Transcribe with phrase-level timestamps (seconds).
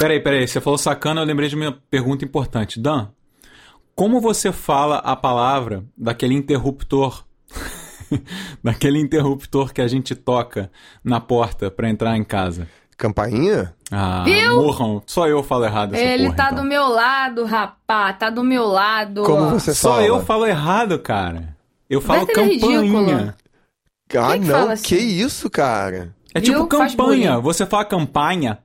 [0.00, 0.48] Peraí, peraí.
[0.48, 2.80] Você falou sacana, eu lembrei de uma pergunta importante.
[2.80, 3.08] Dan,
[3.94, 7.22] como você fala a palavra daquele interruptor?
[8.64, 10.70] daquele interruptor que a gente toca
[11.04, 12.66] na porta pra entrar em casa?
[12.96, 13.74] Campainha?
[13.90, 14.56] Ah, Viu?
[14.56, 15.02] morram.
[15.04, 16.56] Só eu falo errado essa Ele porra, tá então.
[16.56, 18.10] do meu lado, rapá.
[18.14, 19.22] Tá do meu lado.
[19.22, 20.06] Como você Só fala?
[20.06, 21.54] eu falo errado, cara.
[21.90, 23.36] Eu falo Werther é campainha.
[24.16, 24.70] Ah, que não.
[24.70, 24.82] assim?
[24.82, 26.14] Que isso, cara?
[26.34, 26.54] É Viu?
[26.54, 27.38] tipo campanha.
[27.38, 28.58] Você fala campanha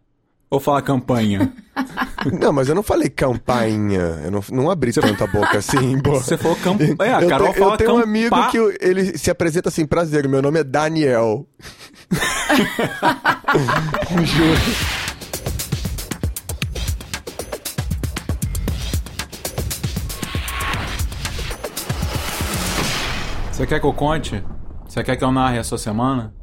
[0.49, 1.51] ou fala campanha?
[2.39, 4.21] Não, mas eu não falei campainha.
[4.23, 6.15] Eu não, não abri tanta boca assim, pô.
[6.19, 6.95] Você falou campanha.
[7.01, 9.69] É, a eu, Carol tenho, fala eu tenho um campa- amigo que ele se apresenta
[9.69, 11.45] assim, prazer, meu nome é Daniel.
[14.23, 14.55] Juro.
[23.51, 24.43] Você quer que eu conte?
[24.87, 26.33] Você quer que eu narre a sua semana?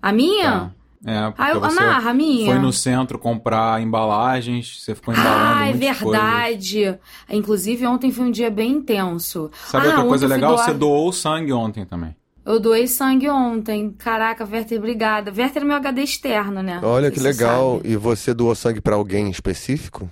[0.00, 0.74] A minha?
[1.04, 2.46] É, porque Ah, eu- você narra a minha.
[2.46, 6.98] foi no centro comprar embalagens, você ficou embalando Ah, é verdade.
[7.28, 9.50] Inclusive, ontem foi um dia bem intenso.
[9.66, 10.54] Sabe ah, outra coisa legal?
[10.54, 12.14] doar- Você doou sangue ontem também.
[12.44, 13.90] Eu doei sangue ontem.
[13.92, 15.32] Caraca, Werther, obrigada.
[15.36, 16.80] Werther é meu HD externo, né?
[16.82, 17.76] Olha Você que legal.
[17.76, 17.88] sabe.
[17.92, 20.10] E você doou sangue pra alguém específico?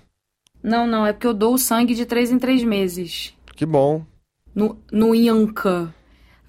[0.62, 3.34] Não, não, é porque eu dou sangue de três em três meses.
[3.56, 4.04] Que bom.
[4.54, 5.92] No, no INCA.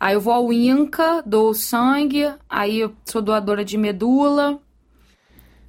[0.02, 4.60] Aí eu vou ao INCA, dou sangue, aí eu sou doadora de medula.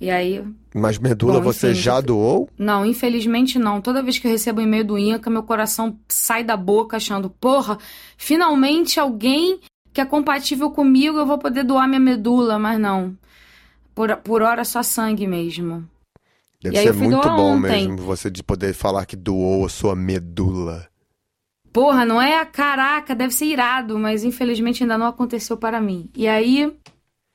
[0.00, 0.42] E aí.
[0.74, 2.48] Mas medula Bom, você enfim, já doou?
[2.56, 3.82] Não, infelizmente não.
[3.82, 7.28] Toda vez que eu recebo um e-mail do INCA, meu coração sai da boca achando,
[7.28, 7.76] porra,
[8.16, 9.60] finalmente alguém
[9.92, 13.14] que é compatível comigo, eu vou poder doar minha medula, mas não.
[13.94, 15.86] Por, por hora só sangue mesmo.
[16.62, 17.86] Deve ser muito bom ontem.
[17.86, 20.90] mesmo você de poder falar que doou a sua medula.
[21.72, 22.44] Porra, não é?
[22.44, 26.10] Caraca, deve ser irado, mas infelizmente ainda não aconteceu para mim.
[26.14, 26.70] E aí,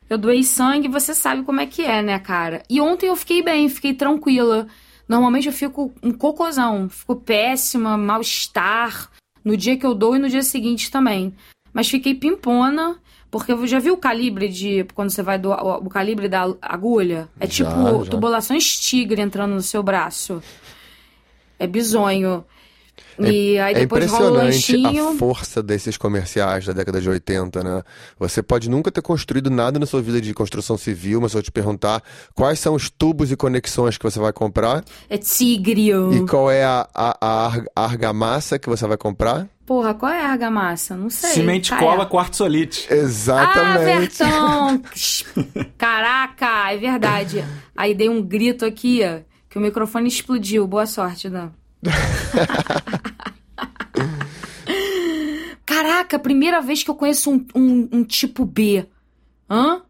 [0.10, 2.62] eu doei sangue, você sabe como é que é, né, cara?
[2.70, 4.68] E ontem eu fiquei bem, fiquei tranquila.
[5.08, 9.10] Normalmente eu fico um cocôzão, fico péssima, mal-estar,
[9.44, 11.34] no dia que eu dou e no dia seguinte também.
[11.74, 12.98] Mas fiquei pimpona,
[13.32, 14.86] porque eu já viu o calibre de.
[14.94, 17.30] Quando você vai doar o, o calibre da agulha?
[17.40, 18.12] É Já, tipo já.
[18.12, 20.42] tubulações tigre entrando no seu braço.
[21.58, 22.46] É bizonho.
[23.20, 25.10] E aí É depois rola o impressionante lanchinho.
[25.10, 27.84] a força desses comerciais da década de 80, né?
[28.20, 31.44] Você pode nunca ter construído nada na sua vida de construção civil, mas se eu
[31.44, 32.04] te perguntar
[32.36, 35.90] quais são os tubos e conexões que você vai comprar É tigre.
[35.92, 39.48] e qual é a, a, a ar- a argamassa que você vai comprar?
[39.66, 40.96] Porra, qual é a argamassa?
[40.96, 41.32] Não sei.
[41.32, 42.06] Cimente Tá, cola é.
[42.06, 42.88] quartzolite.
[42.90, 44.18] Ah, Exatamente.
[44.20, 44.82] Vertão!
[45.78, 47.44] Caraca, é verdade.
[47.76, 49.20] Aí dei um grito aqui, ó,
[49.50, 50.66] que o microfone explodiu.
[50.68, 51.50] Boa sorte, Dan.
[55.66, 58.86] Caraca, primeira vez que eu conheço um, um, um tipo B.
[59.50, 59.82] Hã?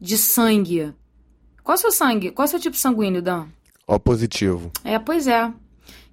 [0.00, 0.92] De sangue.
[1.62, 2.30] Qual é o seu sangue?
[2.30, 3.46] Qual é o seu tipo sanguíneo, Dan?
[3.86, 4.70] Ó positivo.
[4.84, 5.50] É, pois é.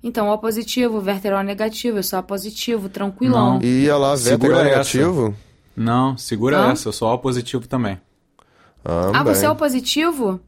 [0.04, 3.56] Então, O positivo, Werther O negativo, eu sou A positivo, tranquilão.
[3.56, 3.62] Não.
[3.62, 4.16] E ia lá,
[4.60, 4.64] essa.
[4.64, 5.36] negativo?
[5.76, 6.72] Não, segura Hã?
[6.72, 8.00] essa, eu sou O positivo também.
[8.84, 9.50] Ah, Ah, você é.
[9.50, 10.40] O positivo?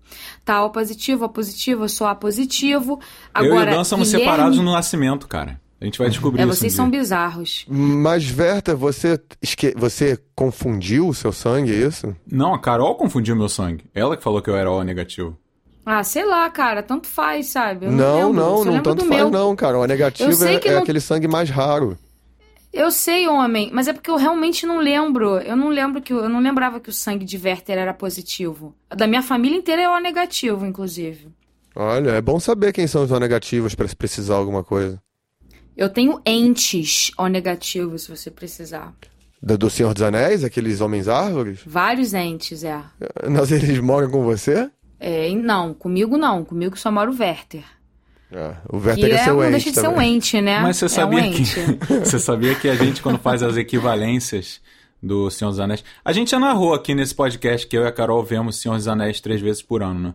[0.44, 3.00] Tá, O positivo, O positivo, eu sou A positivo.
[3.36, 5.62] eu e Agora, o Dan somos Guilherme- separados no nascimento, cara.
[5.80, 6.56] A gente vai descobrir É, isso.
[6.56, 7.00] vocês um são dia.
[7.02, 7.66] bizarros.
[7.68, 9.74] Mas, Verta, você, esque...
[9.78, 12.16] você confundiu o seu sangue, é isso?
[12.30, 13.84] Não, a Carol confundiu meu sangue.
[13.94, 15.38] Ela que falou que eu era O negativo.
[15.86, 17.88] Ah, sei lá, cara, tanto faz, sabe?
[17.88, 19.30] Eu não, lembro, não, não lembro tanto faz meu.
[19.30, 19.78] não, cara.
[19.78, 21.98] O negativo é, é não- aquele sangue mais raro.
[22.73, 25.38] Eu sei, homem, mas é porque eu realmente não lembro.
[25.38, 28.75] Eu não lembro que eu não lembrava que o sangue de Werther era positivo.
[28.89, 31.28] Da minha família inteira é O negativo, inclusive.
[31.75, 35.00] Olha, é bom saber quem são os O negativos pra se precisar alguma coisa.
[35.78, 38.91] Eu tenho entes O negativo, se você precisar.
[39.40, 41.59] Do, do Senhor dos Anéis, aqueles homens árvores?
[41.63, 42.81] Vários entes, é.
[43.29, 44.67] Mas eles moram com você?
[45.00, 46.44] É, não, comigo não.
[46.44, 47.66] Comigo só mora o Werther.
[48.34, 50.16] É, o Werther é, é, seu não ente deixa de ser um também.
[50.16, 50.60] ente, né?
[50.60, 51.44] Mas você é um sabia que
[52.04, 54.60] você sabia que a gente quando faz as equivalências
[55.02, 57.92] do Senhor dos Anéis, a gente já narrou aqui nesse podcast que eu e a
[57.92, 60.14] Carol vemos Senhor dos Anéis três vezes por ano, né?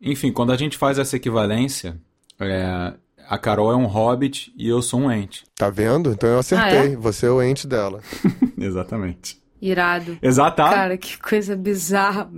[0.00, 1.96] Enfim, quando a gente faz essa equivalência,
[2.38, 2.92] é,
[3.28, 5.44] a Carol é um hobbit e eu sou um ente.
[5.56, 6.10] Tá vendo?
[6.10, 6.78] Então eu acertei.
[6.78, 6.96] Ah, é?
[6.96, 8.00] Você é o ente dela.
[8.58, 9.42] Exatamente.
[9.62, 10.18] Irado.
[10.20, 10.74] Exatamente.
[10.74, 12.30] Cara, que coisa bizarra.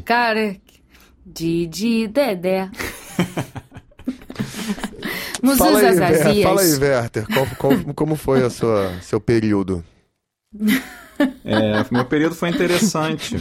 [0.00, 0.56] Cara,
[1.24, 2.68] Didi Dedé.
[5.56, 7.26] Fala aí, Ver, fala aí, Werther.
[7.26, 9.84] Qual- qual- como foi a sua, seu período?
[11.44, 13.36] É, meu período foi interessante.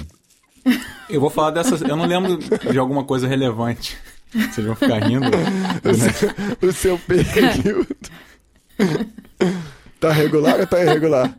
[1.10, 1.82] Eu vou falar dessas.
[1.82, 3.98] Eu não lembro de alguma coisa relevante.
[4.34, 5.26] Vocês vão ficar rindo.
[5.84, 7.88] O seu, o seu período.
[10.00, 11.34] tá regular ou tá irregular?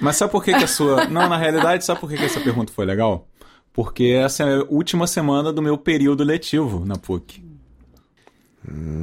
[0.00, 1.04] Mas sabe por que, que a sua.
[1.06, 3.28] Não, na realidade, sabe por que, que essa pergunta foi legal?
[3.72, 7.44] Porque essa é a última semana do meu período letivo na PUC.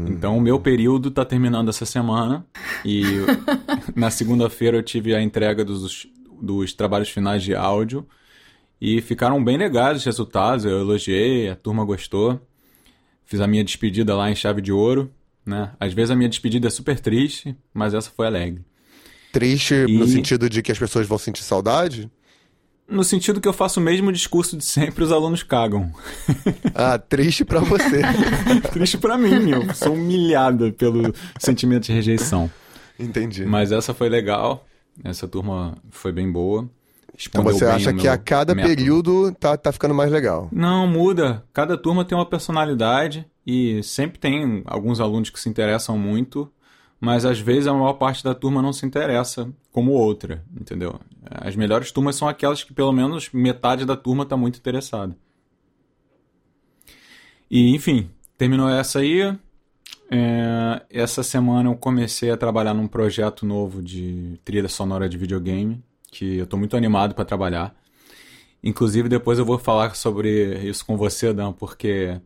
[0.07, 2.45] Então o meu período tá terminando essa semana
[2.83, 3.03] e
[3.95, 6.07] na segunda-feira eu tive a entrega dos,
[6.41, 8.05] dos trabalhos finais de áudio
[8.81, 12.39] e ficaram bem legais os resultados, eu elogiei, a turma gostou.
[13.25, 15.09] Fiz a minha despedida lá em chave de ouro,
[15.45, 15.71] né?
[15.79, 18.61] Às vezes a minha despedida é super triste, mas essa foi alegre.
[19.31, 22.11] Triste E- no sentido de que as pessoas vão sentir saudade?
[22.93, 25.91] No sentido que eu faço o mesmo discurso de sempre, os alunos cagam.
[26.75, 28.01] Ah, triste pra você.
[28.73, 32.49] Triste pra mim, eu sou humilhada pelo sentimento de rejeição.
[32.99, 33.45] Entendi.
[33.45, 34.65] Mas essa foi legal,
[35.03, 36.61] essa turma foi bem boa.
[36.61, 38.75] então Respondeu você bem acha que a cada método.
[38.75, 40.49] período tá, tá ficando mais legal.
[40.51, 41.43] Não, muda.
[41.53, 46.51] Cada turma tem uma personalidade e sempre tem alguns alunos que se interessam muito,
[47.03, 51.01] mas às vezes a maior parte da turma não se interessa como outra, entendeu?
[51.29, 55.13] As melhores turmas são aquelas que pelo menos metade da turma está muito interessada.
[57.51, 59.37] E enfim, terminou essa aí.
[60.09, 65.83] É, essa semana eu comecei a trabalhar num projeto novo de trilha sonora de videogame,
[66.09, 67.75] que eu tô muito animado para trabalhar.
[68.63, 72.17] Inclusive, depois eu vou falar sobre isso com você, Dan, porque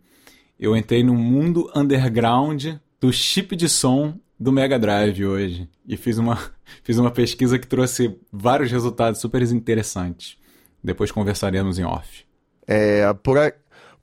[0.59, 5.69] eu entrei no mundo underground do chip de som do Mega Drive hoje.
[5.87, 6.37] E fiz uma,
[6.83, 10.37] fiz uma pesquisa que trouxe vários resultados super interessantes.
[10.83, 12.25] Depois conversaremos em off.
[12.67, 13.53] É, por, a-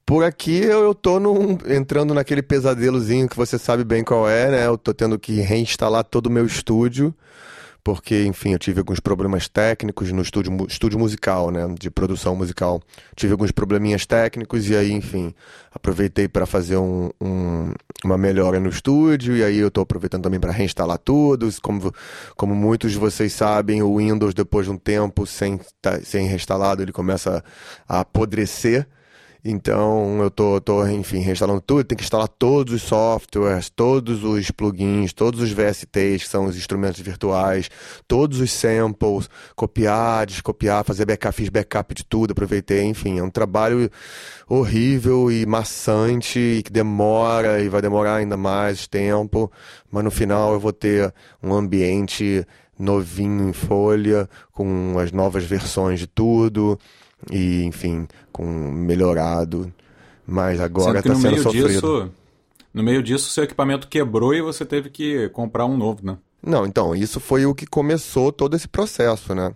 [0.05, 4.51] por aqui eu, eu tô num- entrando naquele pesadelozinho que você sabe bem qual é,
[4.51, 4.67] né?
[4.67, 7.15] Eu tô tendo que reinstalar todo o meu estúdio,
[7.85, 11.61] porque, enfim, eu tive alguns problemas técnicos no estúdio, estúdio musical, né?
[11.79, 12.81] De produção musical.
[13.15, 15.35] Tive alguns probleminhas técnicos e aí, enfim,
[15.71, 17.73] aproveitei para fazer um- um-
[18.03, 21.49] uma melhora no estúdio e aí eu tô aproveitando também para reinstalar tudo.
[21.61, 21.93] Como,
[22.37, 26.83] como muitos de vocês sabem, o Windows, depois de um tempo sem, tá- sem reinstalado,
[26.83, 27.45] ele começa
[27.87, 28.89] a apodrecer.
[29.47, 34.51] Então eu tô, tô, enfim, reinstalando tudo, tem que instalar todos os softwares, todos os
[34.51, 37.69] plugins, todos os VSTs, que são os instrumentos virtuais,
[38.09, 43.29] todos os samples, copiar, descopiar, fazer backup, fiz backup de tudo, aproveitei, enfim, é um
[43.29, 43.91] trabalho
[44.49, 49.53] horrível e maçante e que demora e vai demorar ainda mais tempo,
[49.91, 51.13] mas no final eu vou ter
[51.43, 52.47] um ambiente
[52.79, 56.79] novinho em folha, com as novas versões de tudo
[57.31, 59.73] e, enfim, com melhorado.
[60.27, 61.69] Mas agora Sendo que tá no sendo meio sofrido.
[61.69, 62.11] disso,
[62.73, 66.17] no meio disso, seu equipamento quebrou e você teve que comprar um novo, né?
[66.43, 69.55] Não, então, isso foi o que começou todo esse processo, né?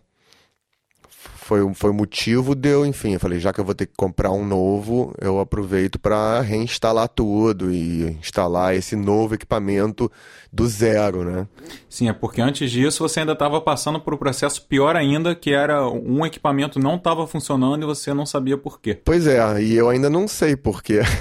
[1.11, 3.87] Foi, o- foi o motivo de eu, enfim, eu falei, já que eu vou ter
[3.87, 10.13] que comprar um novo, eu aproveito para reinstalar tudo e instalar esse novo equipamento
[10.53, 11.47] do zero, né?
[11.89, 15.53] Sim, é porque antes disso você ainda estava passando por um processo pior ainda, que
[15.53, 18.99] era um equipamento não estava funcionando e você não sabia por quê.
[19.05, 21.01] Pois é, e eu ainda não sei porquê.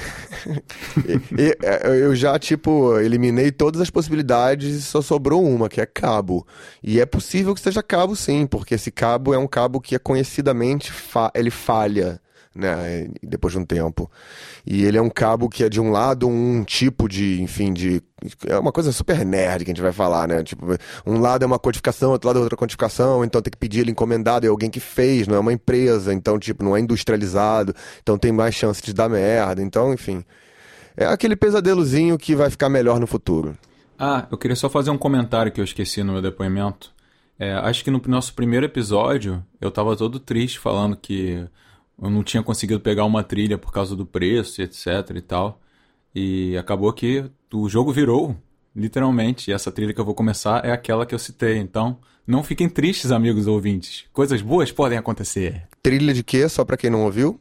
[1.05, 1.57] E- e-
[2.01, 6.47] eu já, tipo, eliminei todas as possibilidades e só sobrou uma, que é cabo.
[6.81, 9.99] E é possível que seja cabo, sim, porque esse cabo é um cabo que é
[9.99, 12.21] conhecidamente fa- ele falha,
[12.57, 14.09] né, depois de um tempo.
[14.65, 18.01] E ele é um cabo que é de um lado um tipo de, enfim, de
[18.47, 20.43] é uma coisa super nerd que a gente vai falar, né?
[20.43, 20.65] Tipo,
[21.05, 23.91] um lado é uma codificação, outro lado é outra codificação, então tem que pedir ele
[23.91, 28.17] encomendado, é alguém que fez, não é uma empresa, então, tipo, não é industrializado, então
[28.17, 30.23] tem mais chance de dar merda, então, enfim.
[30.95, 33.55] É aquele pesadelozinho que vai ficar melhor no futuro.
[33.99, 36.91] Ah, eu queria só fazer um comentário que eu esqueci no meu depoimento.
[37.39, 41.47] É, acho que no nosso primeiro episódio eu tava todo triste falando que
[42.01, 44.85] eu não tinha conseguido pegar uma trilha por causa do preço, etc
[45.15, 45.61] e tal.
[46.13, 48.35] E acabou que o jogo virou,
[48.75, 49.49] literalmente.
[49.49, 51.57] E essa trilha que eu vou começar é aquela que eu citei.
[51.57, 54.05] Então, não fiquem tristes, amigos ouvintes.
[54.11, 55.67] Coisas boas podem acontecer.
[55.81, 56.47] Trilha de quê?
[56.49, 57.37] Só pra quem não ouviu?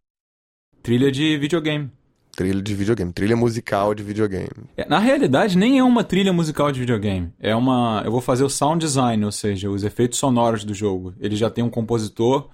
[0.82, 1.90] Trilha de videogame.
[2.36, 4.50] Trilha de videogame, trilha musical de videogame.
[4.76, 7.32] É, Na realidade, nem é uma trilha musical de videogame.
[7.40, 8.02] É uma.
[8.04, 11.14] Eu vou fazer o sound design, ou seja, os efeitos sonoros do jogo.
[11.18, 12.50] Ele já tem um compositor,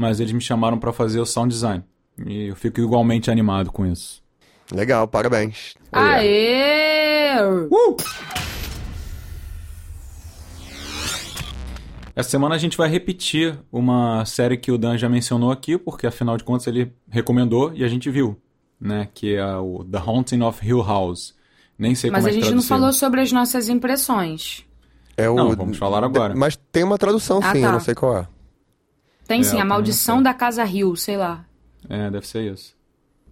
[0.00, 1.84] mas eles me chamaram pra fazer o sound design.
[2.26, 4.22] E eu fico igualmente animado com isso.
[4.72, 5.74] Legal, parabéns.
[5.92, 7.36] Aê!
[12.16, 16.06] Essa semana a gente vai repetir uma série que o Dan já mencionou aqui, porque
[16.06, 18.36] afinal de contas ele recomendou e a gente viu,
[18.80, 19.08] né?
[19.14, 21.34] Que é o The Haunting of Hill House.
[21.78, 22.78] Nem sei Mas como a é que gente não traduziram.
[22.78, 24.64] falou sobre as nossas impressões.
[25.16, 25.34] É o...
[25.36, 26.34] Não, vamos falar agora.
[26.34, 27.66] Mas tem uma tradução Ah, sim, tá.
[27.68, 28.26] eu não sei qual é.
[29.30, 31.44] Tem É, sim, a maldição da Casa Rio, sei lá.
[31.88, 32.74] É, deve ser isso.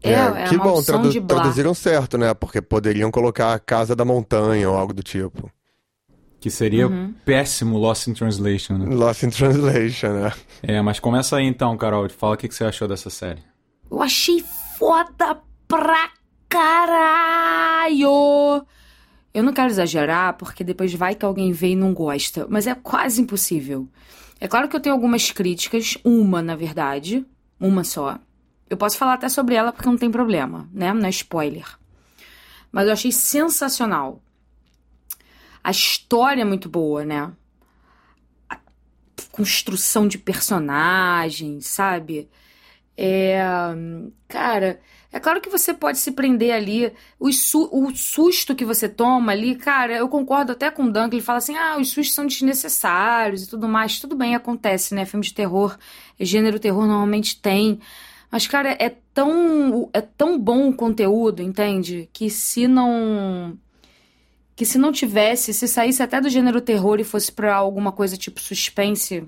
[0.01, 2.33] É, é, a que bom, maldição tradu- traduziram certo, né?
[2.35, 5.51] Porque poderiam colocar a Casa da Montanha ou algo do tipo.
[6.39, 7.13] Que seria Uhum.
[7.25, 8.95] péssimo Lost in Translation, né?
[8.95, 10.33] Lost in Translation, né?
[10.63, 12.09] É, mas começa aí então, Carol.
[12.11, 13.43] Fala o que que você achou dessa série.
[13.91, 14.41] Eu achei
[14.79, 16.11] foda pra
[16.49, 18.09] caralho!
[19.35, 22.75] Eu não quero exagerar, porque depois vai que alguém vê e não gosta, mas é
[22.77, 23.89] quase impossível.
[24.41, 27.27] É claro que eu tenho algumas críticas, uma, na verdade,
[27.59, 28.19] uma só.
[28.71, 30.93] Eu posso falar até sobre ela porque não tem problema, né?
[30.93, 31.67] Não é spoiler.
[32.71, 34.23] Mas eu achei sensacional.
[35.65, 37.33] A história é muito boa, né?
[38.49, 38.59] A
[39.33, 42.29] construção de personagens, sabe?
[42.97, 43.41] É.
[44.29, 44.81] Cara,
[45.11, 46.93] é claro que você pode se prender ali.
[47.19, 51.09] O, su o susto que você toma ali, cara, eu concordo até com o Dan,
[51.09, 53.99] que ele fala assim: ah, os sustos são desnecessários e tudo mais.
[53.99, 55.07] Tudo bem, acontece, né?
[55.07, 55.79] Filme de terror,
[56.21, 57.81] gênero terror normalmente tem.
[58.31, 62.09] Mas, cara, é tão, é tão bom o conteúdo, entende?
[62.13, 63.57] Que se não.
[64.55, 68.17] Que se não tivesse, se saísse até do gênero terror e fosse pra alguma coisa
[68.17, 69.27] tipo suspense,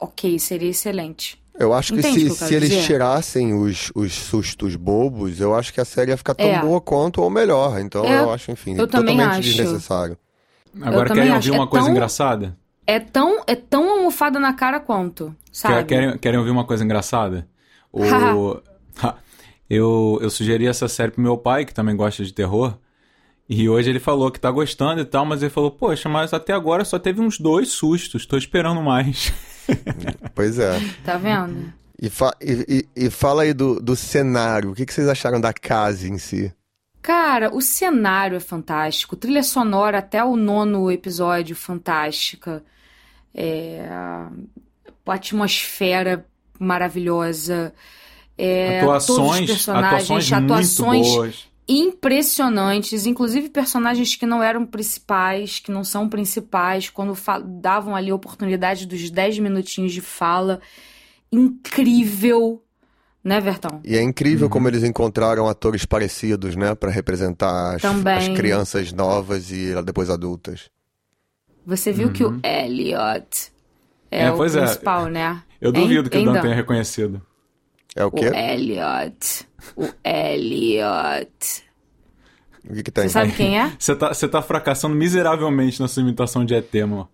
[0.00, 1.38] ok, seria excelente.
[1.58, 2.82] Eu acho que Entende o se, que eu se eles dizer?
[2.86, 6.60] tirassem os, os sustos bobos, eu acho que a série ia ficar tão É.
[6.60, 7.80] boa quanto ou melhor.
[7.80, 9.40] Então É, eu acho, enfim, eu totalmente acho.
[9.40, 10.16] desnecessário.
[10.80, 11.48] Agora também querem acho.
[11.48, 12.56] ouvir É uma coisa tão- engraçada?
[12.86, 15.74] É tão, é tão almofada na cara quanto, sabe?
[15.74, 17.46] Quer- Querem, querem ouvir uma coisa engraçada?
[17.92, 18.02] O...
[19.68, 22.74] eu, eu sugeri essa série pro meu pai, que também gosta de terror.
[23.48, 26.52] E hoje ele falou que tá gostando e tal, mas ele falou, poxa, mas até
[26.52, 29.32] agora só teve uns dois sustos, tô esperando mais.
[30.34, 30.78] Pois é.
[31.04, 31.72] Tá vendo?
[32.00, 34.70] E, fa- e- e- e fala aí do, do cenário.
[34.70, 36.52] O que, que vocês acharam da casa em si?
[37.02, 42.62] Cara, o cenário é fantástico, trilha sonora até o nono episódio fantástica,
[43.34, 44.28] é, a
[45.06, 46.24] atmosfera
[46.58, 47.72] maravilhosa,
[48.36, 51.48] é, todos os atuações, personagens, atuações muito boas.
[51.68, 57.14] Impressionantes, inclusive personagens que não eram principais, que não são principais, quando
[57.60, 60.60] davam ali a oportunidade dos 10 minutinhos de fala,
[61.30, 62.62] incrível,
[63.22, 63.80] né, Vertão?
[63.84, 64.50] E é incrível Uhum.
[64.50, 66.74] como eles encontraram atores parecidos, né?
[66.74, 70.70] Pra representar as, as crianças novas e depois adultas.
[71.66, 73.52] Você viu que o Elliot
[74.10, 74.48] é, É, o é.
[74.50, 75.42] principal, né?
[75.60, 76.40] Eu duvido que o Dan?
[76.40, 77.20] tenha reconhecido.
[77.98, 78.26] É o O quê?
[78.26, 79.48] Elliot.
[79.76, 81.64] O Elliot.
[82.68, 83.04] O que, que tem?
[83.04, 83.72] Você sabe quem é?
[83.78, 87.08] Você tá, você tá fracassando miseravelmente na sua imitação de ET, mano.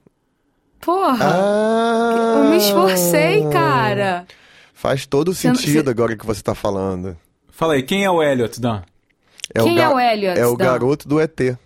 [0.81, 1.17] Porra!
[1.25, 4.27] Ah, eu me esforcei, cara.
[4.75, 7.17] Faz todo sentido você- agora que você tá falando.
[7.49, 8.83] Fala aí, quem é o Elliot, Dan?
[9.55, 10.65] Quem ga- é o Elliot, É o Dan?
[10.67, 11.57] garoto do ET.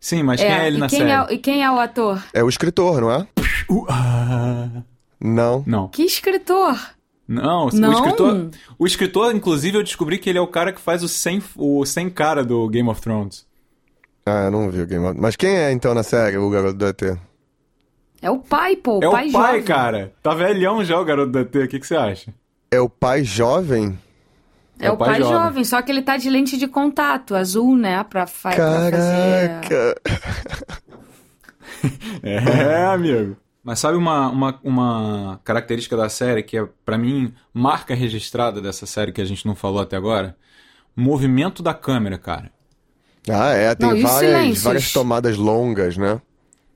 [0.00, 1.10] Sim, mas quem é ele e na quem série?
[1.12, 2.20] É, e quem é o ator?
[2.32, 3.26] É o escritor, não é?
[3.70, 4.68] Uh, ah.
[5.20, 5.62] Não.
[5.66, 5.88] Não.
[5.88, 6.76] Que escritor?
[7.28, 7.92] Não, o Não?
[7.92, 8.50] escritor.
[8.78, 11.84] O escritor, inclusive, eu descobri que ele é o cara que faz o sem, o
[11.84, 13.46] sem cara do Game of Thrones.
[14.24, 16.78] Ah, eu não vi o Game of Mas quem é então na série o garoto
[16.78, 17.02] do ET?
[18.22, 18.98] É o pai, pô.
[18.98, 19.62] O é pai o pai, jovem.
[19.62, 20.12] cara.
[20.22, 21.54] Tá velhão já o garoto da ET.
[21.54, 22.34] O que, que você acha?
[22.70, 23.98] É o pai jovem?
[24.80, 25.64] É o pai, jovem.
[25.64, 28.02] só que ele tá de lente de contato, azul, né?
[28.04, 29.60] Pra, fa pra fazer.
[29.60, 30.00] Caraca!
[32.22, 33.36] É, amigo.
[33.62, 38.86] Mas sabe uma, uma, uma característica da série que é, pra mim, marca registrada dessa
[38.86, 40.36] série que a gente não falou até agora?
[40.96, 42.50] O movimento da câmera, cara.
[43.28, 46.20] Ah, é, tem Não, várias, várias tomadas longas, né?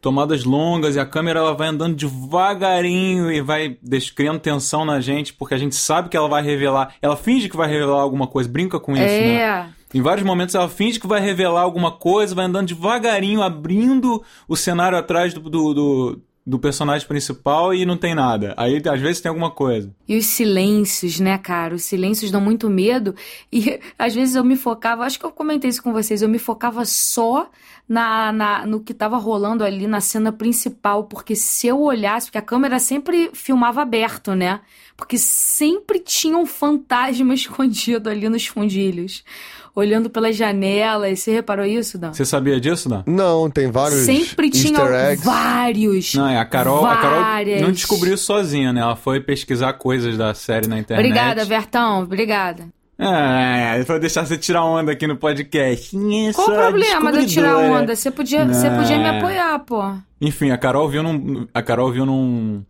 [0.01, 3.79] Tomadas longas e a câmera ela vai andando devagarinho e vai
[4.17, 6.95] criando tensão na gente, porque a gente sabe que ela vai revelar.
[7.01, 9.37] Ela finge que vai revelar alguma coisa, brinca com isso, né?
[9.37, 9.67] É.
[9.95, 14.57] Em vários momentos ela finge que vai revelar alguma coisa, vai andando devagarinho, abrindo o
[14.57, 18.53] cenário atrás do, do, do, do personagem principal e não tem nada.
[18.57, 19.95] Aí às vezes tem alguma coisa.
[20.09, 21.75] E os silêncios, né, cara?
[21.75, 23.15] Os silêncios dão muito medo.
[23.53, 26.39] E às vezes eu me focava, acho que eu comentei isso com vocês, eu me
[26.39, 27.49] focava só
[27.89, 32.39] na, na, no que tava rolando ali na cena principal, porque se eu olhasse, porque
[32.39, 34.61] a câmera sempre filmava aberto, né?
[34.97, 39.25] Porque sempre tinha um fantasma escondido ali nos fundilhos,
[39.75, 41.21] olhando pelas janelas.
[41.21, 42.13] Você reparou isso, Dan?
[42.13, 43.03] Você sabia disso, não?
[43.07, 45.25] Não, tem vários Sempre tinha easter eggs.
[45.25, 46.15] vários.
[46.15, 47.61] Não, é a Carol, a Carol várias.
[47.63, 48.81] não descobriu isso sozinha, né?
[48.81, 51.07] Ela foi pesquisar coisas da série na internet.
[51.07, 52.67] Obrigada, Vertão, obrigada.
[52.99, 55.91] É, foi deixar você tirar onda aqui no podcast.
[56.35, 57.97] Qual o problema de eu tirar onda?
[57.97, 59.19] Você podia, você podia me Não.
[59.19, 59.83] apoiar, pô.
[60.21, 62.63] Enfim, a Carol viu num, a Carol viu num,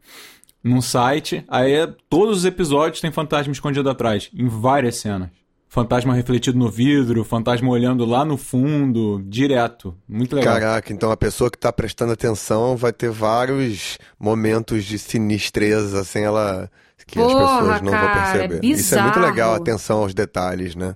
[0.64, 5.28] num site, aí é, todos os episódios tem fantasma escondido atrás, em várias cenas.
[5.72, 9.96] Fantasma refletido no vidro, fantasma olhando lá no fundo, direto.
[10.06, 10.60] Muito legal.
[10.60, 16.24] Caraca, então a pessoa que tá prestando atenção vai ter vários momentos de sinistreza sem
[16.24, 16.70] ela.
[17.06, 18.66] que as Porra, pessoas não cara, vão é perceber.
[18.66, 20.94] Isso é muito legal, atenção aos detalhes, né?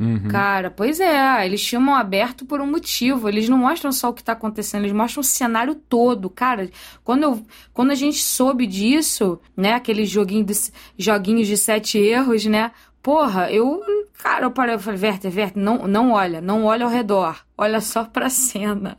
[0.00, 0.26] Uhum.
[0.26, 3.28] Cara, pois é, eles chamam aberto por um motivo.
[3.28, 6.28] Eles não mostram só o que tá acontecendo, eles mostram o cenário todo.
[6.28, 6.68] Cara,
[7.04, 10.44] quando, eu, quando a gente soube disso, né, aqueles joguinho
[10.98, 12.72] joguinhos de sete erros, né?
[13.04, 13.80] Porra, eu
[14.20, 17.80] Cara, eu parei, eu falei, Werther, Werther, não, não olha, não olha ao redor, olha
[17.80, 18.96] só pra cena.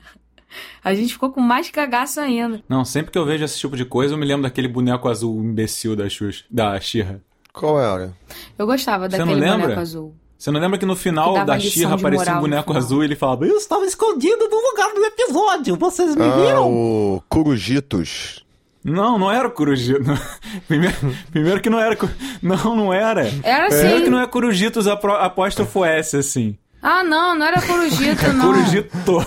[0.84, 2.64] A gente ficou com mais cagaço ainda.
[2.70, 5.44] Não, sempre que eu vejo esse tipo de coisa, eu me lembro daquele boneco azul
[5.44, 7.20] imbecil da Xuxa, da Xirra.
[7.52, 8.14] Qual era?
[8.58, 9.62] Eu gostava Você daquele lembra?
[9.64, 10.16] boneco azul.
[10.38, 13.08] Você não lembra que no Que final dava da Xirra aparecia um boneco azul e
[13.08, 16.72] ele falava: Eu estava escondido no lugar do episódio, vocês me Ah, viram?
[16.72, 18.45] o Curujitos.
[18.86, 20.04] Não, não era o Corujito.
[20.68, 20.96] primeiro,
[21.32, 21.98] primeiro que não era.
[22.40, 23.28] Não, não era.
[23.42, 24.04] Era Primeiro sim.
[24.04, 26.56] que não é Corujitos apóstrofo S, assim.
[26.84, 28.46] Ah, não, não era Corujito, É não.
[28.46, 29.26] Corujito.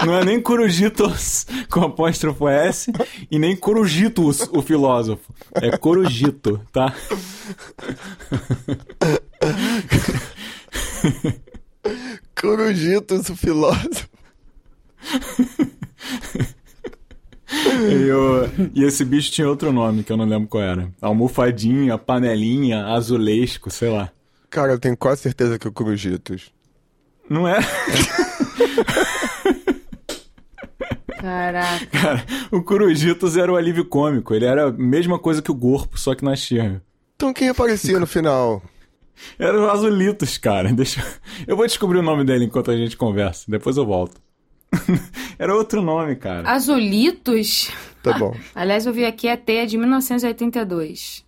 [0.06, 2.90] Não é nem Corujitos com apóstrofo S
[3.28, 5.34] e nem Corujitus, o filósofo.
[5.54, 6.94] É Corujito, tá?
[12.40, 14.08] Curujitos, o filósofo.
[17.88, 20.90] E, eu- e esse bicho tinha outro nome que eu não lembro qual era.
[21.00, 24.10] Almofadinha, panelinha, azulesco, sei lá.
[24.50, 26.50] Cara, eu tenho quase certeza que é o Curujitos.
[27.28, 27.58] Não é?
[31.20, 31.86] Caraca.
[31.90, 34.34] Cara, o Corujitos era o alívio cômico.
[34.34, 36.82] Ele era a mesma coisa que o Gorpo, só que na Xirra.
[37.16, 38.62] Então quem aparecia no final?
[39.38, 40.72] Era o Azulitos, cara.
[40.72, 41.04] Deixa...
[41.46, 43.44] Eu vou descobrir o nome dele enquanto a gente conversa.
[43.48, 44.20] Depois eu volto.
[45.38, 46.50] era outro nome, cara.
[46.50, 47.70] Azulitos.
[48.02, 48.34] Tá bom.
[48.54, 51.24] Aliás, eu vi aqui a teia de 1982,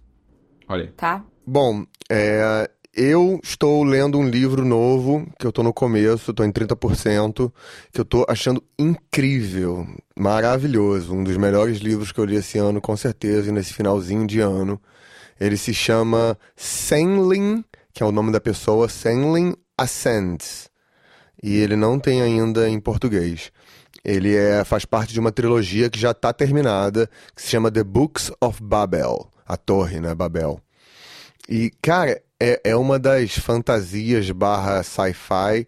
[0.69, 0.91] Olha aí.
[0.93, 1.25] tá?
[1.47, 6.53] Bom, é, eu estou lendo um livro novo, que eu tô no começo, tô em
[6.53, 7.53] 30%,
[7.93, 9.87] que eu tô achando incrível,
[10.19, 11.15] maravilhoso.
[11.15, 14.41] Um dos melhores livros que eu li esse ano, com certeza, e nesse finalzinho de
[14.41, 14.81] ano.
[15.41, 20.70] Ele se chama Senlin, que é o nome da pessoa, Senlin Ascends.
[21.43, 23.51] E ele não tem ainda em português.
[24.05, 27.85] Ele é, faz parte de uma trilogia que já está terminada, que se chama The
[27.85, 29.31] Books of Babel.
[29.47, 30.15] A torre, né?
[30.15, 30.61] Babel.
[31.49, 35.67] E, cara, é, é uma das fantasias barra sci-fi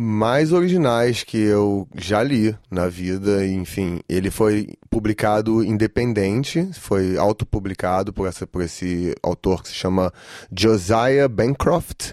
[0.00, 3.44] mais originais que eu já li na vida.
[3.44, 10.12] Enfim, ele foi publicado independente, foi autopublicado por, essa, por esse autor que se chama
[10.56, 12.12] Josiah Bancroft.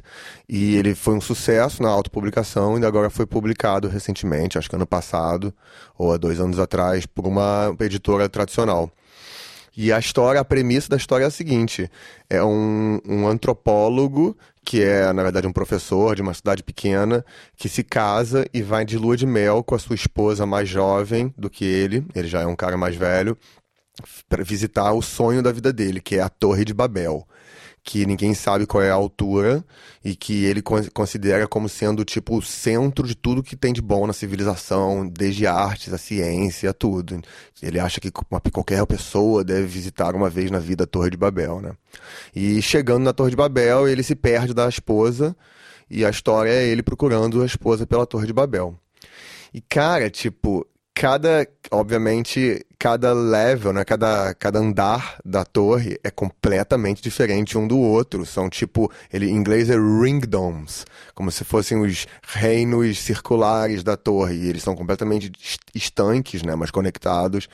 [0.49, 4.87] E ele foi um sucesso na autopublicação e agora foi publicado recentemente, acho que ano
[4.87, 5.53] passado,
[5.95, 8.89] ou há dois anos atrás, por uma editora tradicional.
[9.77, 11.89] E a história, a premissa da história é a seguinte:
[12.29, 17.25] é um, um antropólogo, que é, na verdade, um professor de uma cidade pequena,
[17.57, 21.33] que se casa e vai de lua de mel com a sua esposa mais jovem
[21.37, 23.37] do que ele, ele já é um cara mais velho,
[24.27, 27.27] para visitar o sonho da vida dele, que é a Torre de Babel.
[27.87, 29.63] Que ninguém sabe qual é a altura
[30.03, 33.81] e que ele con- considera como sendo tipo o centro de tudo que tem de
[33.81, 37.21] bom na civilização, desde artes, a ciência, tudo.
[37.61, 41.61] Ele acha que qualquer pessoa deve visitar uma vez na vida a Torre de Babel,
[41.61, 41.73] né?
[42.35, 45.37] E chegando na Torre de Babel, ele se perde da esposa
[45.87, 48.75] e a história é ele procurando a esposa pela Torre de Babel.
[49.53, 57.01] E cara, tipo, cada, obviamente, cada level, né, cada, cada andar da torre é completamente
[57.01, 58.25] diferente um do outro.
[58.25, 64.35] São tipo, ele em inglês é ringdoms, como se fossem os reinos circulares da torre.
[64.35, 67.47] E eles são completamente est- estanques, né, mas conectados.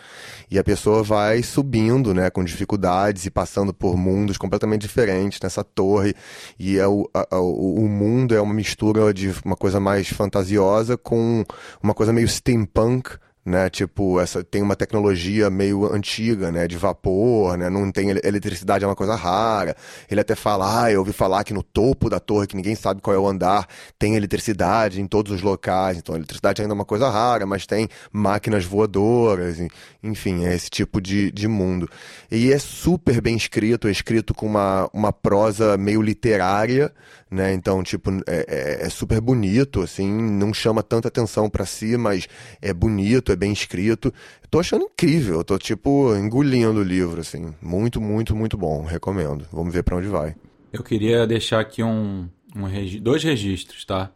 [0.50, 5.64] E a pessoa vai subindo, né, com dificuldades e passando por mundos completamente diferentes nessa
[5.64, 6.14] torre.
[6.60, 10.98] E é o, a- o, o mundo é uma mistura de uma coisa mais fantasiosa
[10.98, 11.44] com
[11.82, 13.70] uma coisa meio steampunk, né?
[13.70, 16.68] Tipo, essa tem uma tecnologia meio antiga, né?
[16.68, 17.70] De vapor, né?
[17.70, 19.76] Não tem ele- eletricidade, é uma coisa rara.
[20.10, 23.02] Ele até fala, ah, eu ouvi falar que no topo da torre, que ninguém sabe
[23.02, 25.98] qual é o andar, tem eletricidade em todos os locais.
[25.98, 29.58] Então, eletricidade ainda é uma coisa rara, mas tem máquinas voadoras,
[30.04, 31.90] enfim, é esse tipo de, de mundo.
[32.30, 36.94] E é super bem escrito, é escrito com uma, uma prosa meio literária,
[37.30, 37.54] né?
[37.54, 38.46] Então, tipo, é,
[38.82, 42.28] é- é super bonito, assim, não chama tanta atenção pra si, mas
[42.62, 44.14] é bonito, é bem escrito.
[44.50, 47.54] Tô achando incrível, eu tô, tipo, engolindo o livro, assim.
[47.62, 49.46] Muito, muito, muito bom, recomendo.
[49.52, 50.36] Vamos ver pra onde vai.
[50.72, 54.12] Eu queria deixar aqui um, um dois registros, tá?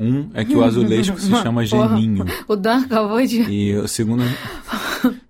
[0.00, 1.64] Um é que o azulejo se chama.
[1.66, 2.24] Geninho.
[2.46, 3.42] O Dan acabou de.
[3.50, 4.22] E o segundo.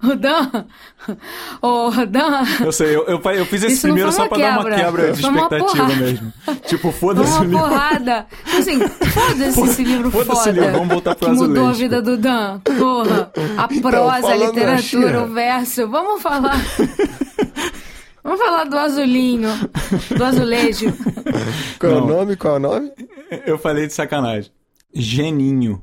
[0.02, 0.64] O Dan.
[1.60, 2.42] Ô, Dan.
[2.64, 4.84] Eu sei, eu, eu, eu fiz esse Isso primeiro só uma pra dar uma quebra.
[4.84, 6.32] quebra de Foi uma expectativa mesmo.
[6.66, 7.58] Tipo, foda-se o uma livro.
[7.58, 8.26] porrada.
[8.58, 10.50] Assim, foda-se esse livro Foda-se foda.
[10.50, 11.78] o livro, vamos voltar pro Que mudou a azulejo.
[11.78, 12.60] vida do Dan.
[12.60, 13.30] Porra.
[13.58, 15.22] A prosa, a falando literatura, Xirra.
[15.24, 15.88] o verso.
[15.88, 16.56] Vamos falar.
[18.24, 19.50] Vamos falar do azulinho.
[20.16, 20.92] Do azulejo.
[21.78, 22.36] Qual é o nome?
[22.36, 22.90] Qual é o nome?
[23.46, 24.50] Eu falei de sacanagem.
[24.94, 25.82] Geninho.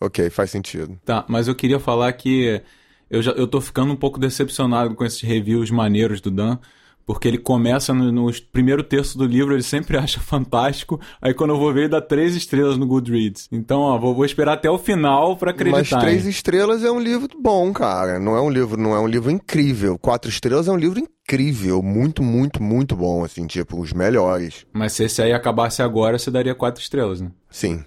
[0.00, 0.98] Ok, faz sentido.
[1.04, 2.62] Tá, mas eu queria falar que
[3.10, 6.58] eu, já, eu tô ficando um pouco decepcionado com esses reviews maneiros do Dan,
[7.06, 11.00] Porque ele começa no, no, primeiro terço do livro, ele sempre acha fantástico.
[11.20, 13.48] Aí quando eu vou ver, ele dá três estrelas no Goodreads.
[13.52, 15.96] Então, ó, vou, vou esperar até o final para acreditar.
[15.96, 18.18] Mas três estrelas é um livro bom, cara.
[18.18, 19.98] Não é um livro, não é um livro incrível.
[19.98, 24.66] Quatro estrelas é um livro incrível, muito, muito, muito bom, assim, tipo, os melhores.
[24.72, 27.30] Mas se esse aí acabasse agora, você daria quatro estrelas, né?
[27.50, 27.84] Sim.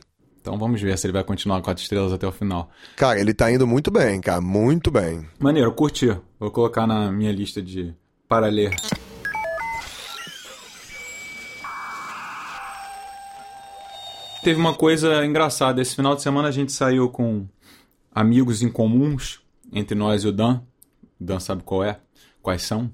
[0.48, 2.72] Então vamos ver se ele vai continuar quatro estrelas até o final.
[2.96, 5.28] Cara, ele tá indo muito bem, cara, muito bem.
[5.38, 6.18] Maneiro, curti.
[6.40, 7.94] Vou colocar na minha lista de
[8.30, 8.74] para ler.
[14.42, 15.82] Teve uma coisa engraçada.
[15.82, 17.46] Esse final de semana a gente saiu com
[18.16, 19.42] amigos em comuns
[19.74, 20.62] entre nós e o Dan.
[21.20, 22.00] O Dan sabe qual é,
[22.42, 22.90] quais são.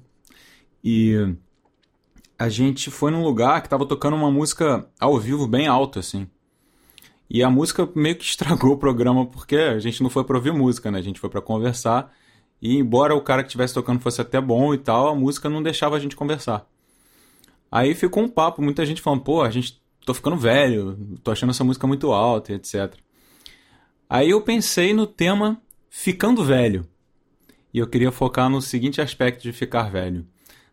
[0.84, 1.36] E
[2.36, 6.28] a gente foi num lugar que tava tocando uma música ao vivo bem alto, assim.
[7.34, 10.54] E a música meio que estragou o programa porque a gente não foi para ouvir
[10.54, 11.00] música, né?
[11.00, 12.14] A gente foi para conversar.
[12.62, 15.64] E embora o cara que estivesse tocando fosse até bom e tal, a música não
[15.64, 16.70] deixava a gente conversar.
[17.72, 21.50] Aí ficou um papo, muita gente falando, pô, a gente tô ficando velho, tô achando
[21.50, 22.94] essa música muito alta, etc.
[24.08, 26.88] Aí eu pensei no tema ficando velho.
[27.74, 30.24] E eu queria focar no seguinte aspecto de ficar velho.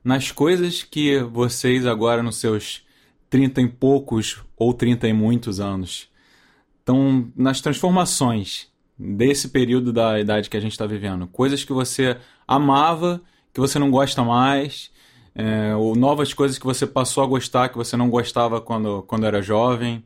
[0.05, 2.87] Nas coisas que vocês agora nos seus
[3.31, 6.10] 30 e poucos ou 30 e muitos anos
[6.91, 8.67] então, nas transformações
[8.99, 12.17] desse período da idade que a gente está vivendo, coisas que você
[12.49, 13.23] amava,
[13.55, 14.91] que você não gosta mais,
[15.33, 19.25] é, ou novas coisas que você passou a gostar que você não gostava quando, quando
[19.25, 20.03] era jovem.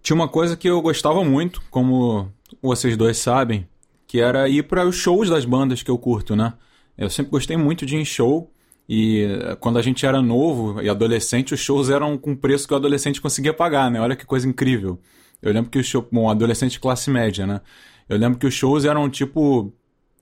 [0.00, 2.30] Tinha uma coisa que eu gostava muito, como
[2.62, 3.66] vocês dois sabem,
[4.06, 6.52] que era ir para os shows das bandas que eu curto, né?
[6.96, 8.48] Eu sempre gostei muito de ir em show.
[8.88, 9.26] E
[9.58, 13.20] quando a gente era novo e adolescente, os shows eram com preço que o adolescente
[13.20, 14.00] conseguia pagar, né?
[14.00, 15.00] Olha que coisa incrível.
[15.42, 16.06] Eu lembro que o show.
[16.10, 17.60] Bom, adolescente classe média, né?
[18.08, 19.72] Eu lembro que os shows eram tipo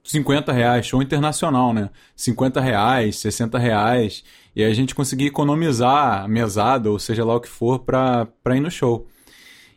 [0.03, 1.91] 50 reais, show internacional, né?
[2.17, 4.25] 50 reais, 60 reais.
[4.57, 8.61] E a gente conseguia economizar mesada, ou seja lá o que for, pra, pra ir
[8.61, 9.07] no show.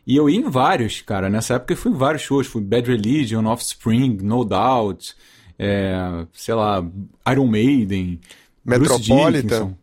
[0.06, 1.30] E eu ia em vários, cara.
[1.30, 2.46] Nessa época eu fui em vários shows.
[2.46, 5.14] Fui Bad Religion, Offspring, No Doubt,
[5.58, 6.84] é, sei lá,
[7.30, 8.20] Iron Maiden,
[8.64, 9.76] Metropolitan.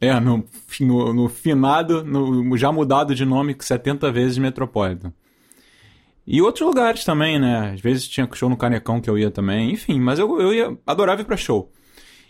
[0.00, 0.46] É, no,
[0.80, 5.12] no, no finado, no, já mudado de nome 70 vezes Metropolitan.
[6.26, 7.72] E outros lugares também, né?
[7.74, 10.78] Às vezes tinha show no Canecão que eu ia também, enfim, mas eu, eu ia,
[10.86, 11.70] adorava ir pra show.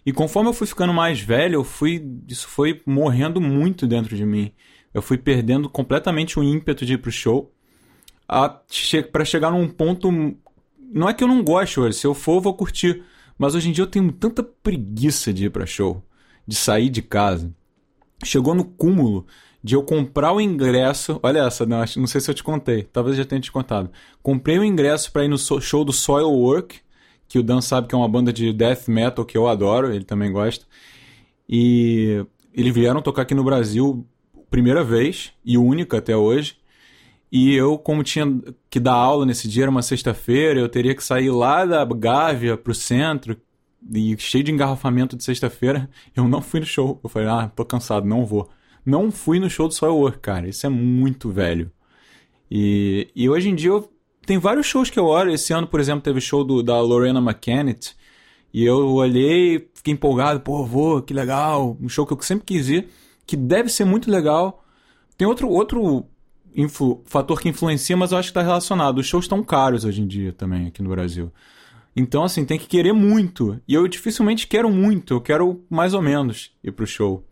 [0.04, 4.26] E conforme eu fui ficando mais velho, eu fui, isso foi morrendo muito dentro de
[4.26, 4.52] mim.
[4.92, 7.52] Eu fui perdendo completamente o ímpeto de ir pro show.
[9.12, 10.10] para chegar num ponto.
[10.92, 13.04] Não é que eu não gosto hoje, se eu for, eu vou curtir.
[13.38, 16.02] Mas hoje em dia eu tenho tanta preguiça de ir pra show,
[16.46, 17.54] de sair de casa
[18.24, 19.26] chegou no cúmulo
[19.62, 21.20] de eu comprar o ingresso.
[21.22, 23.90] Olha essa, não, não sei se eu te contei, talvez eu já tenha te contado.
[24.22, 26.80] Comprei o ingresso para ir no show do Soilwork,
[27.28, 30.04] que o Dan sabe que é uma banda de death metal que eu adoro, ele
[30.04, 30.64] também gosta.
[31.48, 34.06] E eles vieram tocar aqui no Brasil
[34.50, 36.56] primeira vez e única até hoje.
[37.30, 38.26] E eu, como tinha
[38.68, 42.56] que dar aula nesse dia, era uma sexta-feira, eu teria que sair lá da Gávea
[42.56, 43.36] pro centro,
[43.92, 47.00] e cheio de engarrafamento de sexta-feira, eu não fui no show.
[47.02, 48.48] Eu falei, ah, tô cansado, não vou.
[48.84, 50.48] Não fui no show do Soilwork, cara.
[50.48, 51.70] Isso é muito velho.
[52.50, 53.92] E, e hoje em dia eu,
[54.26, 55.32] tem vários shows que eu olho.
[55.32, 57.94] Esse ano, por exemplo, teve show do, da Lorena McKennitt.
[58.52, 61.76] E eu olhei, fiquei empolgado, pô, vou, que legal.
[61.80, 62.88] Um show que eu sempre quis ir,
[63.26, 64.64] que deve ser muito legal.
[65.16, 66.06] Tem outro, outro
[67.04, 68.98] fator que influencia, mas eu acho que está relacionado.
[68.98, 71.32] Os shows estão caros hoje em dia também aqui no Brasil.
[71.94, 73.60] Então, assim, tem que querer muito.
[73.66, 77.24] E eu dificilmente quero muito, eu quero mais ou menos ir pro show.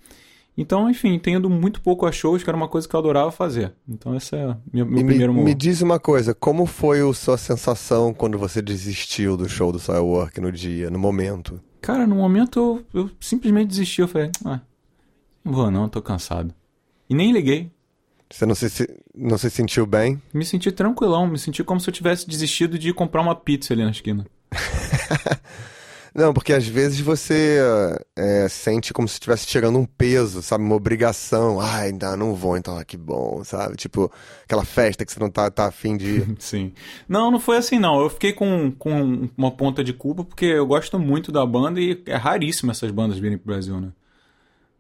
[0.57, 3.31] Então, enfim, tenho ido muito pouco a shows, que era uma coisa que eu adorava
[3.31, 3.73] fazer.
[3.88, 7.38] Então, esse é meu, meu primeiro me, me diz uma coisa, como foi a sua
[7.38, 11.61] sensação quando você desistiu do show do Soilwork no dia, no momento?
[11.81, 14.01] Cara, no momento eu, eu simplesmente desisti.
[14.01, 14.61] Eu falei, ah,
[15.44, 16.53] não vou não, tô cansado.
[17.09, 17.71] E nem liguei.
[18.29, 20.21] Você não se, não se sentiu bem?
[20.35, 23.85] Me senti tranquilão, me senti como se eu tivesse desistido de comprar uma pizza ali
[23.85, 24.27] na esquina.
[26.14, 27.59] Não, porque às vezes você
[28.16, 30.64] é, sente como se estivesse tirando um peso, sabe?
[30.64, 31.61] Uma obrigação.
[31.61, 33.77] Ai, ainda não vou, então, ah, que bom, sabe?
[33.77, 34.11] Tipo,
[34.42, 36.27] aquela festa que você não tá, tá afim de.
[36.40, 36.73] Sim.
[37.09, 38.01] Não, não foi assim, não.
[38.01, 42.03] Eu fiquei com, com uma ponta de culpa porque eu gosto muito da banda e
[42.07, 43.92] é raríssimo essas bandas virem pro Brasil, né?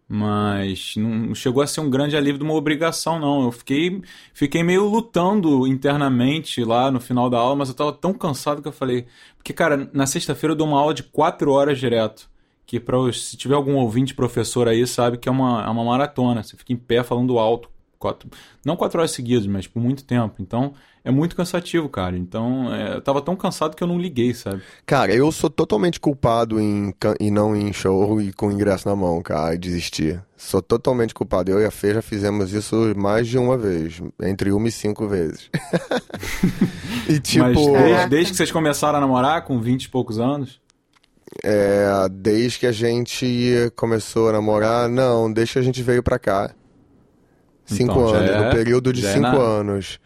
[0.08, 3.44] Mas não chegou a ser um grande alívio de uma obrigação, não.
[3.44, 4.00] Eu fiquei,
[4.32, 8.68] fiquei meio lutando internamente lá no final da aula, mas eu tava tão cansado que
[8.68, 9.06] eu falei.
[9.36, 12.30] Porque, cara, na sexta-feira eu dou uma aula de quatro horas direto.
[12.64, 16.42] Que pra, se tiver algum ouvinte professor aí, sabe que é uma, é uma maratona.
[16.42, 17.68] Você fica em pé falando alto
[17.98, 18.30] quatro,
[18.64, 20.36] não quatro horas seguidas, mas por muito tempo.
[20.40, 20.72] Então,
[21.04, 22.16] é muito cansativo, cara.
[22.16, 24.62] Então, é, eu tava tão cansado que eu não liguei, sabe?
[24.84, 29.22] Cara, eu sou totalmente culpado em, e não em show e com ingresso na mão,
[29.22, 30.22] cara, e desistir.
[30.36, 31.50] Sou totalmente culpado.
[31.50, 35.08] Eu e a Fê já fizemos isso mais de uma vez, entre uma e cinco
[35.08, 35.50] vezes.
[37.08, 37.44] e tipo.
[37.44, 40.60] Mas desde, desde que vocês começaram a namorar, com 20 e poucos anos?
[41.42, 46.18] É, desde que a gente começou a namorar, não, desde que a gente veio pra
[46.18, 46.50] cá.
[47.64, 50.00] Cinco então, anos, é, no período de é cinco é anos.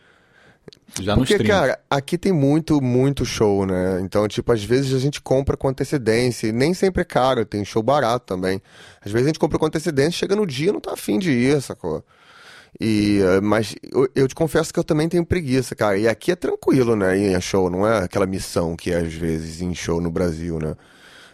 [1.00, 4.00] Já Porque, cara, aqui tem muito, muito show, né?
[4.02, 6.48] Então, tipo, às vezes a gente compra com antecedência.
[6.48, 8.60] E nem sempre é caro, tem show barato também.
[9.04, 11.60] Às vezes a gente compra com antecedência, chega no dia não tá afim de ir,
[11.62, 12.04] sacou?
[12.80, 15.98] E, mas eu, eu, te confesso que eu também tenho preguiça, cara.
[15.98, 17.16] E aqui é tranquilo, né?
[17.16, 20.74] Em show, não é aquela missão que é, às vezes em show no Brasil, né?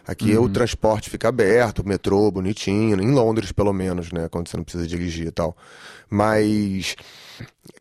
[0.05, 0.45] Aqui uhum.
[0.45, 4.27] o transporte fica aberto, o metrô bonitinho, em Londres pelo menos, né?
[4.29, 5.55] Quando você não precisa dirigir e tal.
[6.09, 6.95] Mas,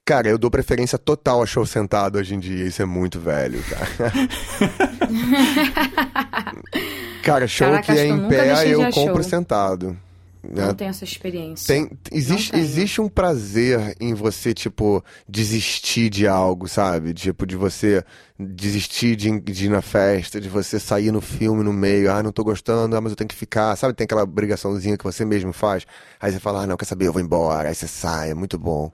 [0.08, 2.64] cara, eu dou preferência total a show sentado hoje em dia.
[2.64, 4.10] Isso é muito velho, cara.
[7.22, 9.24] cara, show Caraca, que é em pé eu compro show.
[9.24, 9.94] sentado.
[10.42, 10.64] Né?
[10.64, 11.66] Não tenho essa experiência.
[11.66, 17.12] Tem, existe, existe um prazer em você, tipo, desistir de algo, sabe?
[17.12, 18.02] Tipo, de você
[18.38, 22.32] desistir de, de ir na festa, de você sair no filme no meio, ah, não
[22.32, 23.92] tô gostando, ah, mas eu tenho que ficar, sabe?
[23.92, 25.84] Tem aquela obrigaçãozinha que você mesmo faz.
[26.18, 27.68] Aí você fala, ah, não, quer saber, eu vou embora.
[27.68, 28.90] Aí você sai, é muito bom.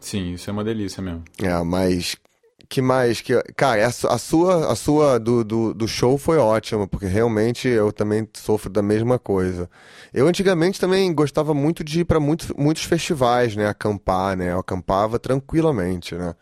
[0.00, 1.24] Sim, isso é uma delícia mesmo.
[1.42, 2.16] É, mas
[2.68, 7.06] que mais que cara a sua a sua do, do, do, show foi ótima porque
[7.06, 9.70] realmente eu também sofro da mesma coisa
[10.12, 14.58] eu antigamente também gostava muito de ir para muitos muitos festivais né acampar né eu
[14.58, 16.34] acampava tranquilamente né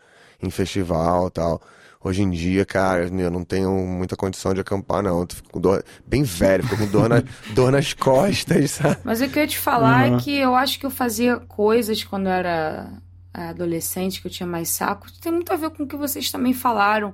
[0.43, 1.61] em festival tal
[2.03, 5.61] hoje em dia cara eu não tenho muita condição de acampar não eu fico com
[5.61, 7.23] dor bem velho fico com dor, na,
[7.55, 10.17] dor nas costas sabe mas o que eu ia te falar uhum.
[10.17, 13.01] é que eu acho que eu fazia coisas quando eu era
[13.41, 16.53] adolescente, que eu tinha mais saco, tem muito a ver com o que vocês também
[16.53, 17.13] falaram.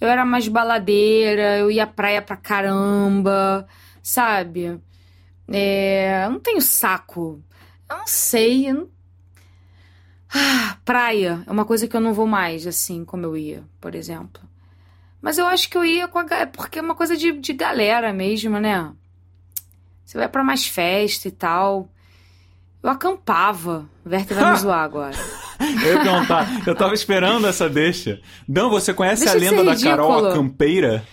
[0.00, 3.66] Eu era mais baladeira, eu ia à praia pra caramba,
[4.02, 4.80] sabe?
[5.48, 7.42] É, eu não tenho saco.
[7.90, 8.70] Eu não sei.
[8.70, 8.88] Eu não...
[10.32, 13.94] Ah, praia é uma coisa que eu não vou mais, assim, como eu ia, por
[13.94, 14.42] exemplo.
[15.20, 16.24] Mas eu acho que eu ia com a.
[16.46, 18.92] Porque é uma coisa de, de galera mesmo, né?
[20.04, 21.90] Você vai para mais festa e tal.
[22.82, 23.88] Eu acampava.
[24.06, 25.16] Werther vai me zoar agora.
[25.60, 28.20] Eu ia perguntar, eu tava esperando essa deixa.
[28.46, 31.04] Não, você conhece Deixa a lenda da Carol a Campeira?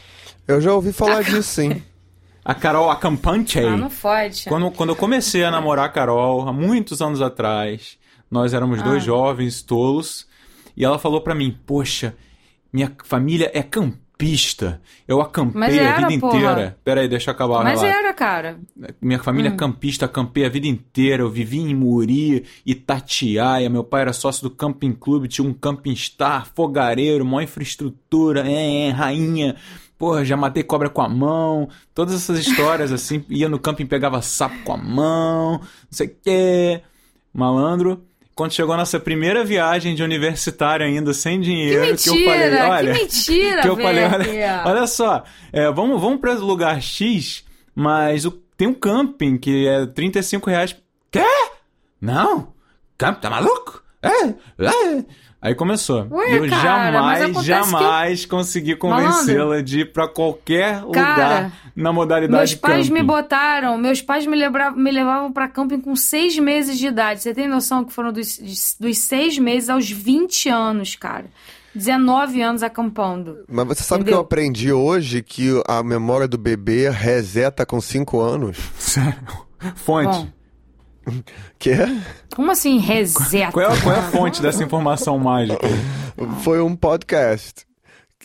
[0.48, 1.82] Eu já ouvi falar disso, sim.
[2.44, 3.60] A Carol Acampante.
[3.60, 4.46] Ah, não pode.
[4.46, 7.98] Quando, quando eu comecei a namorar a Carol, há muitos anos atrás,
[8.30, 9.06] nós éramos dois ah.
[9.06, 10.28] jovens tolos,
[10.78, 12.16] e ela falou para mim, poxa,
[12.72, 14.82] minha família é campista campista.
[15.08, 16.38] Eu acampei era, a vida porra.
[16.38, 16.78] inteira.
[16.84, 18.60] Pera aí, deixa eu acabar Mas era, cara.
[19.02, 19.58] Minha família hum.
[19.58, 21.24] campista, acampei a vida inteira.
[21.24, 23.70] Eu vivi em Muri, Itatiaia.
[23.70, 28.88] Meu pai era sócio do Camping Clube, tinha um Camping Star, fogareiro, maior infraestrutura, é,
[28.88, 29.56] é, rainha.
[29.98, 31.70] Porra, já matei cobra com a mão.
[31.94, 33.24] Todas essas histórias, assim.
[33.30, 36.82] Ia no camping, pegava sapo com a mão, não sei o quê.
[37.34, 42.10] Malandro quando chegou a nossa primeira viagem de universitário ainda, sem dinheiro, que, mentira, que
[42.10, 46.34] eu falei, olha, que mentira, que eu falei, olha, olha só, é, vamos, vamos para
[46.34, 50.76] lugar X, mas o, tem um camping que é 35 reais.
[51.10, 51.24] Quê?
[52.02, 52.54] Não?
[52.98, 53.82] Camping, tá maluco?
[54.02, 55.06] É, é.
[55.46, 56.08] Aí começou.
[56.10, 58.28] Ué, eu cara, jamais, jamais que...
[58.28, 63.00] consegui convencê-la de ir pra qualquer cara, lugar na modalidade Meus pais camping.
[63.00, 67.22] me botaram, meus pais me, levavam, me levavam pra camping com seis meses de idade.
[67.22, 68.40] Você tem noção que foram dos,
[68.80, 71.26] dos seis meses aos 20 anos, cara.
[71.76, 73.44] 19 anos acampando.
[73.48, 74.14] Mas você sabe Entendeu?
[74.14, 78.58] que eu aprendi hoje que a memória do bebê reseta com 5 anos?
[78.80, 79.46] Sério?
[79.76, 80.18] Fonte.
[80.18, 80.28] Bom,
[81.60, 81.76] Que?
[82.36, 83.52] Como assim reseta?
[83.52, 85.68] Qual é, qual é a fonte dessa informação mágica?
[86.44, 87.66] Foi um podcast.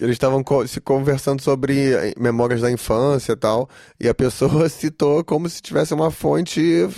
[0.01, 3.69] Eles estavam se conversando sobre eh, memórias da infância e tal,
[4.01, 6.88] e a pessoa citou como se tivesse uma fonte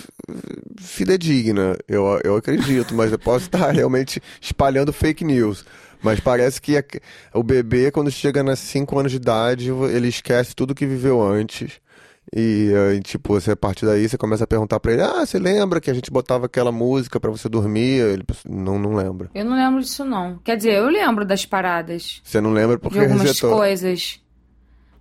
[0.79, 1.77] fidedigna.
[1.89, 5.65] Eu, eu acredito, mas eu posso estar realmente espalhando fake news.
[6.01, 6.83] Mas parece que
[7.33, 11.81] o bebê, quando chega nos 5 anos de idade, ele esquece tudo que viveu antes
[12.35, 15.81] e, tipo, você, a partir daí você começa a perguntar pra ele: Ah, você lembra
[15.81, 18.01] que a gente botava aquela música para você dormir?
[18.01, 19.31] Ele não, não lembra.
[19.35, 20.39] Eu não lembro disso, não.
[20.39, 22.21] Quer dizer, eu lembro das paradas.
[22.23, 23.57] Você não lembra porque de algumas resetou.
[23.57, 24.21] coisas.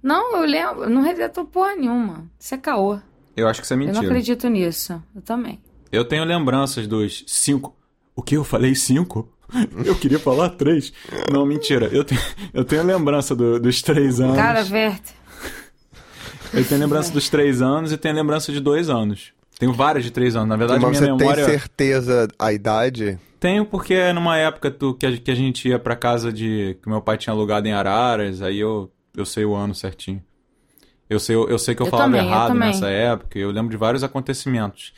[0.01, 0.89] Não, eu lembro.
[0.89, 2.25] Não resetou porra nenhuma.
[2.39, 2.99] Isso é caô.
[3.37, 3.97] Eu acho que isso é mentira.
[3.97, 5.01] Eu não acredito nisso.
[5.15, 5.61] Eu também.
[5.91, 7.75] Eu tenho lembranças dos cinco.
[8.15, 8.35] O que?
[8.35, 9.31] Eu falei cinco?
[9.85, 10.93] Eu queria falar três.
[11.29, 11.89] Não, mentira.
[11.91, 12.21] Eu tenho,
[12.53, 14.37] eu tenho lembrança do, dos três anos.
[14.37, 15.13] Cara, Verte.
[16.53, 19.31] Eu tenho lembrança dos três anos e tenho lembrança de dois anos.
[19.57, 20.49] Tenho várias de três anos.
[20.49, 21.45] Na verdade, Mas minha você memória.
[21.45, 23.17] tem certeza a idade?
[23.39, 26.77] Tenho porque é numa época tu, que, a, que a gente ia pra casa de.
[26.81, 30.21] que meu pai tinha alugado em Araras, aí eu, eu sei o ano certinho.
[31.09, 32.69] Eu sei, eu, eu sei que eu, Eu falava também, eu errado também.
[32.69, 34.93] nessa época, eu lembro de vários acontecimentos.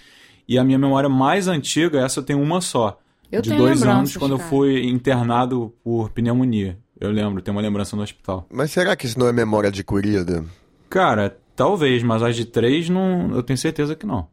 [0.47, 2.99] E a minha memória mais antiga, essa eu tenho uma só.
[3.31, 4.49] Eu de tenho dois anos, quando eu cara.
[4.49, 6.77] fui internado por pneumonia.
[6.99, 8.45] Eu lembro, tenho uma lembrança no hospital.
[8.51, 10.45] Mas será que isso não é memória adquirida?
[10.89, 13.31] Cara, talvez, mas as de três não.
[13.35, 14.27] Eu tenho certeza que não.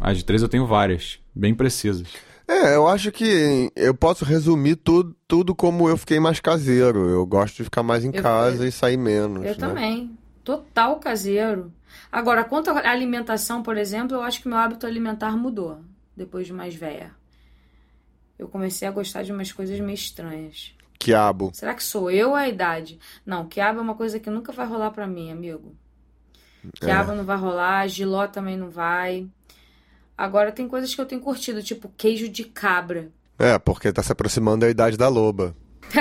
[0.00, 2.06] As de três eu tenho várias, bem precisas.
[2.48, 7.08] É, eu acho que eu posso resumir tudo, tudo como eu fiquei mais caseiro.
[7.08, 9.38] Eu gosto de ficar mais em Eu- casa e sair menos.
[9.44, 9.54] Eu né?
[9.54, 10.16] também.
[10.44, 11.72] Total caseiro.
[12.12, 15.80] Agora, quanto à alimentação, por exemplo, eu acho que meu hábito alimentar mudou
[16.16, 17.10] depois de mais velha.
[18.38, 20.72] Eu comecei a gostar de umas coisas meio estranhas.
[20.98, 21.50] Quiabo.
[21.52, 22.98] Será que sou eu ou a idade?
[23.24, 25.74] Não, quiabo é uma coisa que nunca vai rolar pra mim, amigo.
[26.80, 29.26] Quiabo não vai rolar, giló também não vai.
[30.16, 33.08] Agora tem coisas que eu tenho curtido, tipo queijo de cabra.
[33.38, 35.54] É, porque tá se aproximando da idade da loba.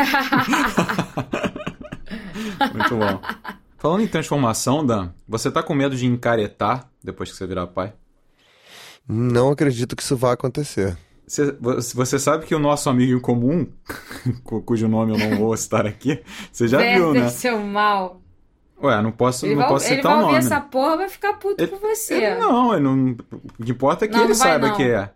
[2.73, 3.21] Muito bom.
[3.77, 7.93] Falando em transformação, Dan, você tá com medo de encaretar depois que você virar pai?
[9.07, 10.97] Não acredito que isso vá acontecer.
[11.27, 11.51] Você,
[11.95, 13.67] você sabe que o nosso amigo em comum,
[14.43, 17.29] cu- cujo nome eu não vou citar aqui, você já viu, né?
[17.29, 18.21] seu mal.
[18.81, 20.45] Ué, não posso, Ele não vai, posso ele citar vai o ouvir nome.
[20.45, 22.13] essa porra vai ficar puto Ele- com você.
[22.15, 23.15] Ele não, ele não,
[23.59, 25.09] o que importa é que Não, ele não vai saiba que é.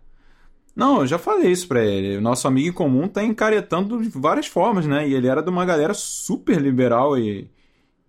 [0.74, 2.16] Não, eu já falei isso pra ele.
[2.16, 5.06] O nosso amigo em comum tá encaretando de várias formas, né?
[5.06, 7.50] E ele era de uma galera super liberal e,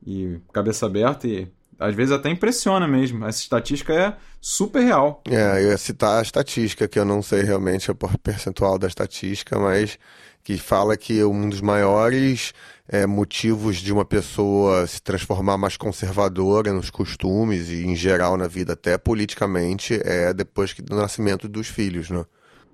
[0.05, 3.25] e cabeça aberta e às vezes até impressiona mesmo.
[3.25, 5.21] Essa estatística é super real.
[5.27, 9.59] É, eu ia citar a estatística, que eu não sei realmente o percentual da estatística,
[9.59, 9.97] mas
[10.43, 12.53] que fala que um dos maiores
[12.87, 18.47] é, motivos de uma pessoa se transformar mais conservadora nos costumes e em geral na
[18.47, 22.25] vida, até politicamente, é depois que, do nascimento dos filhos, né?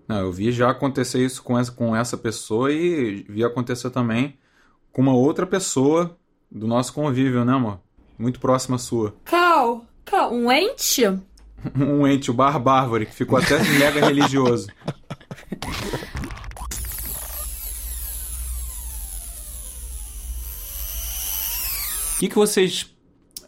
[0.08, 4.38] Não, eu vi já acontecer isso com essa, com essa pessoa e vi acontecer também
[4.92, 6.18] com uma outra pessoa
[6.50, 7.80] do nosso convívio, né, amor?
[8.18, 9.14] Muito próxima sua.
[9.26, 11.04] Cal, cal, um ente?
[11.76, 14.68] Um ente, o Bar Bárbaro, que ficou até mega religioso.
[22.18, 22.94] O que, que vocês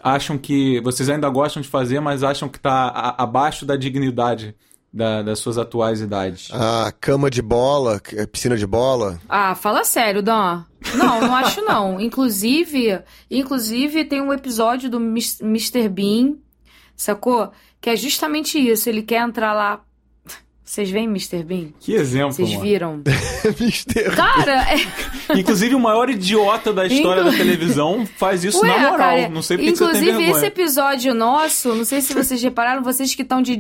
[0.02, 0.80] acham que.
[0.82, 4.56] Vocês ainda gostam de fazer, mas acham que tá a- abaixo da dignidade
[4.94, 6.50] da- das suas atuais idades?
[6.54, 10.64] A cama de bola, é piscina de bola, Ah, fala sério, Dan.
[10.96, 12.00] Não, não acho não.
[12.02, 15.90] Inclusive, inclusive tem um episódio do Mr.
[15.90, 16.36] Bean,
[16.96, 17.52] sacou?
[17.82, 18.88] Que é justamente isso.
[18.90, 19.82] Ele quer entrar lá.
[20.70, 21.42] Vocês veem Mr.
[21.44, 21.70] Bean?
[21.80, 23.02] Que exemplo, Vocês viram?
[23.60, 24.16] Mister.
[24.16, 25.40] Cara, é...
[25.40, 28.98] Inclusive, o maior idiota da história Inclu- da televisão faz isso Ué, na moral.
[29.00, 32.44] cara, não sei porque que você tem Inclusive, esse episódio nosso, não sei se vocês
[32.44, 33.58] repararam, vocês que estão de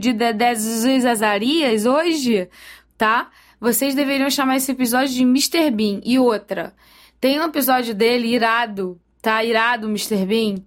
[1.03, 2.47] Azarias hoje,
[2.95, 3.31] tá?
[3.59, 5.71] Vocês deveriam chamar esse episódio de Mr.
[5.71, 6.01] Bean.
[6.05, 6.75] E outra,
[7.19, 9.43] tem um episódio dele irado, tá?
[9.43, 10.27] Irado, Mr.
[10.27, 10.57] Bean.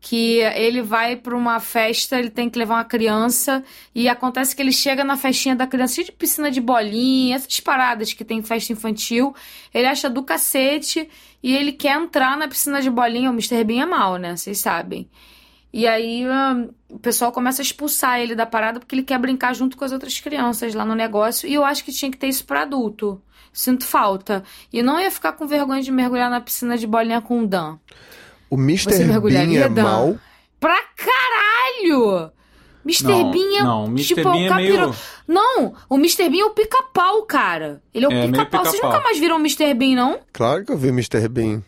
[0.00, 4.62] Que ele vai pra uma festa, ele tem que levar uma criança, e acontece que
[4.62, 8.38] ele chega na festinha da criança, cheio de piscina de bolinha, essas paradas que tem
[8.38, 9.34] em festa infantil.
[9.74, 11.08] Ele acha do cacete
[11.42, 13.30] e ele quer entrar na piscina de bolinha.
[13.30, 13.64] O Mr.
[13.64, 14.36] Bean é mal, né?
[14.36, 15.08] Vocês sabem.
[15.72, 19.54] E aí hum, o pessoal começa a expulsar ele da parada porque ele quer brincar
[19.54, 21.48] junto com as outras crianças lá no negócio.
[21.48, 23.20] E eu acho que tinha que ter isso pra adulto.
[23.52, 24.42] Sinto falta.
[24.72, 27.78] E não ia ficar com vergonha de mergulhar na piscina de bolinha com o Dan.
[28.50, 29.04] O Mr.
[29.20, 29.82] Bean é Dan?
[29.82, 30.16] mal.
[30.60, 32.30] Pra caralho!
[32.84, 33.04] Mr.
[33.04, 33.62] Não, Bean é.
[33.62, 34.14] não, o Mr.
[34.14, 34.94] tipo, Bean é o capiro- meio-
[35.26, 36.28] Não, o Mr.
[36.30, 37.82] Bean é o pica-pau, cara.
[37.92, 38.60] Ele é o É, pica-pau.
[38.64, 38.92] Vocês pica-pau.
[38.92, 39.74] nunca mais viram o Mr.
[39.74, 40.20] Bean, não?
[40.32, 41.28] Claro que eu vi Mr.
[41.28, 41.62] Bean.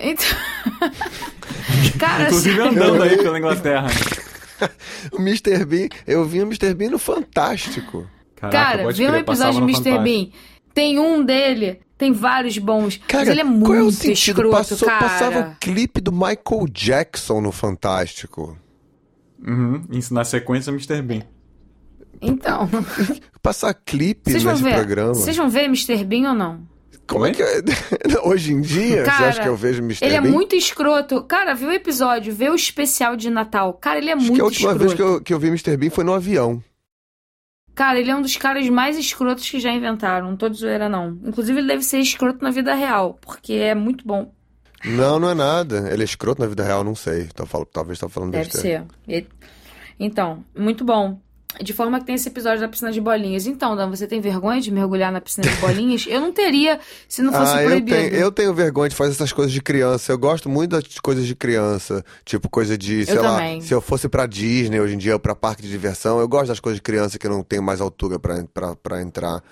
[0.00, 0.26] Então...
[2.00, 2.70] cara, Inclusive sério.
[2.72, 3.88] andando aí pela Inglaterra.
[5.12, 5.66] O Mr.
[5.66, 6.72] Bean, eu vi o Mr.
[6.72, 8.08] Bean no Fantástico.
[8.36, 9.90] Caraca, Cara, vê um episódio de Mr.
[9.90, 10.02] Fantástico.
[10.02, 10.28] Bean.
[10.72, 12.98] Tem um dele, tem vários bons.
[12.98, 14.12] mas Cara, ele é muito qual é o sentido?
[14.42, 14.98] escroto, Passou, cara.
[14.98, 18.56] passava o clipe do Michael Jackson no Fantástico.
[19.46, 21.02] Uhum, isso na sequência, Mr.
[21.02, 21.22] Bean.
[22.20, 22.68] Então,
[23.42, 24.74] Passar clipe vocês nesse ver.
[24.74, 25.14] programa.
[25.14, 26.02] Vocês vão ver Mr.
[26.04, 26.60] Bean ou não?
[27.06, 27.60] Como é que é?
[28.24, 30.04] Hoje em dia, você Cara, acha que eu vejo Mr.
[30.04, 30.32] Ele é Bean?
[30.32, 31.22] muito escroto.
[31.22, 33.74] Cara, vê o episódio, vê o especial de Natal.
[33.74, 34.78] Cara, ele é Acho muito que a última escroto.
[34.78, 35.76] vez que eu, que eu vi Mr.
[35.76, 36.60] Bean foi no avião.
[37.76, 40.30] Cara, ele é um dos caras mais escrotos que já inventaram.
[40.30, 41.10] Não tô de zoeira, não.
[41.24, 44.32] Inclusive, ele deve ser escroto na vida real, porque é muito bom.
[44.84, 45.88] Não, não é nada.
[45.92, 47.26] Ele é escroto na vida real, não sei.
[47.34, 48.86] Tô falando, talvez tô falando Deve besteira.
[49.06, 49.12] ser.
[49.14, 49.26] E-
[50.00, 51.20] Então, muito bom.
[51.62, 53.46] De forma que tem esse episódio da piscina de bolinhas.
[53.46, 56.06] Então, Dan, você tem vergonha de mergulhar na piscina de bolinhas?
[56.08, 56.78] eu não teria
[57.08, 57.96] se não fosse ah, proibido.
[57.96, 60.12] Eu tenho, eu tenho vergonha de fazer essas coisas de criança.
[60.12, 62.04] Eu gosto muito das coisas de criança.
[62.24, 63.60] Tipo, coisa de, sei Eu lá, também.
[63.60, 66.48] se eu fosse pra Disney hoje em dia, ou pra parque de diversão, eu gosto
[66.48, 69.42] das coisas de criança que não tem mais altura pra, pra, pra entrar.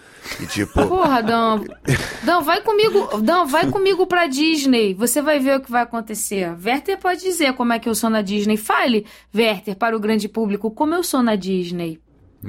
[0.40, 0.74] E tipo.
[0.86, 1.60] Porra, Dan.
[2.22, 3.20] Dan, vai comigo.
[3.20, 4.94] Dan, vai comigo pra Disney.
[4.94, 6.54] Você vai ver o que vai acontecer.
[6.64, 8.56] Werther pode dizer como é que eu sou na Disney.
[8.56, 11.93] Fale, Werther, para o grande público, como eu sou na Disney.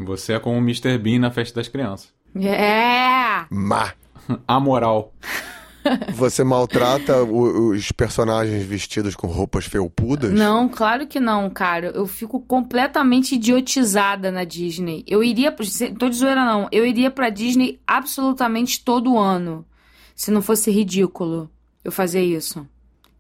[0.04, 0.98] Você é como o Mr.
[0.98, 2.10] Bean na festa das crianças.
[2.36, 3.46] É!
[3.50, 3.94] Má.
[4.48, 5.14] A moral.
[6.16, 10.32] Você maltrata o- os personagens vestidos com roupas felpudas?
[10.34, 11.92] Não, claro que não, cara.
[11.94, 15.04] Eu fico completamente idiotizada na Disney.
[15.08, 15.52] Eu iria.
[15.52, 16.68] Tô de zoeira, não.
[16.72, 19.64] Eu iria pra Disney absolutamente todo ano.
[20.16, 21.50] Se não fosse ridículo
[21.84, 22.68] eu fazer isso.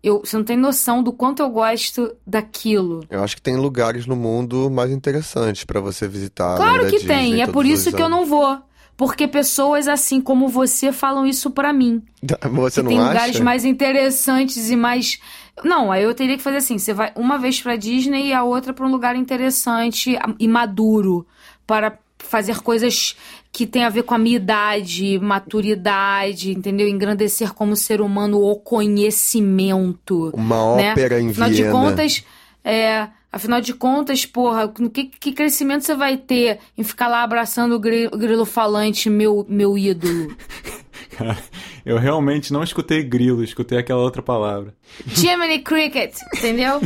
[0.05, 3.03] Eu, você não tem noção do quanto eu gosto daquilo.
[3.09, 6.55] Eu acho que tem lugares no mundo mais interessantes pra você visitar.
[6.57, 8.55] Claro que Disney tem, e é por isso que eu não vou.
[8.95, 12.03] Porque pessoas assim como você falam isso pra mim.
[12.53, 13.09] Você que não tem acha?
[13.09, 15.19] lugares mais interessantes e mais.
[15.63, 18.43] Não, aí eu teria que fazer assim: você vai uma vez pra Disney e a
[18.43, 21.27] outra pra um lugar interessante e maduro
[21.67, 23.15] para fazer coisas
[23.55, 26.89] que tem a ver com a minha idade, maturidade, entendeu?
[26.89, 30.29] Engrandecer como ser humano o conhecimento.
[30.33, 30.91] Uma né?
[30.91, 31.65] ópera em Afinal Viena.
[31.65, 32.25] de contas,
[32.65, 37.75] é, afinal de contas, porra, que, que crescimento você vai ter em ficar lá abraçando
[37.75, 40.35] o grilo, grilo falante, meu, meu ídolo?
[41.17, 41.37] Cara,
[41.85, 44.75] eu realmente não escutei grilo, escutei aquela outra palavra.
[45.07, 46.81] Jiminy Cricket, entendeu?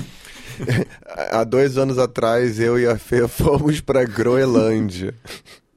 [1.32, 5.16] Há dois anos atrás, eu e a Fê fomos pra Groenlândia.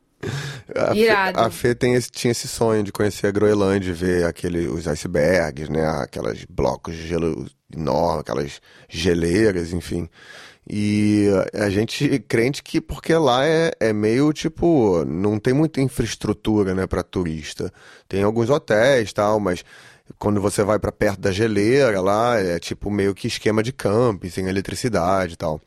[0.75, 1.41] A Fê, Irado.
[1.41, 5.69] a Fê tem esse- tinha esse sonho de conhecer a Groenlândia, ver aquele, os icebergs,
[5.69, 5.85] né?
[5.87, 10.09] Aquelas blocos de gelo enormes, aquelas geleiras, enfim.
[10.69, 16.73] E a gente crente que porque lá é, é meio tipo, não tem muita infraestrutura,
[16.75, 17.73] né, para turista.
[18.09, 19.65] Tem alguns hotéis e tal, mas
[20.21, 24.31] quando você vai para perto da geleira lá, é tipo meio que esquema de camping,
[24.31, 25.61] sem eletricidade e tal.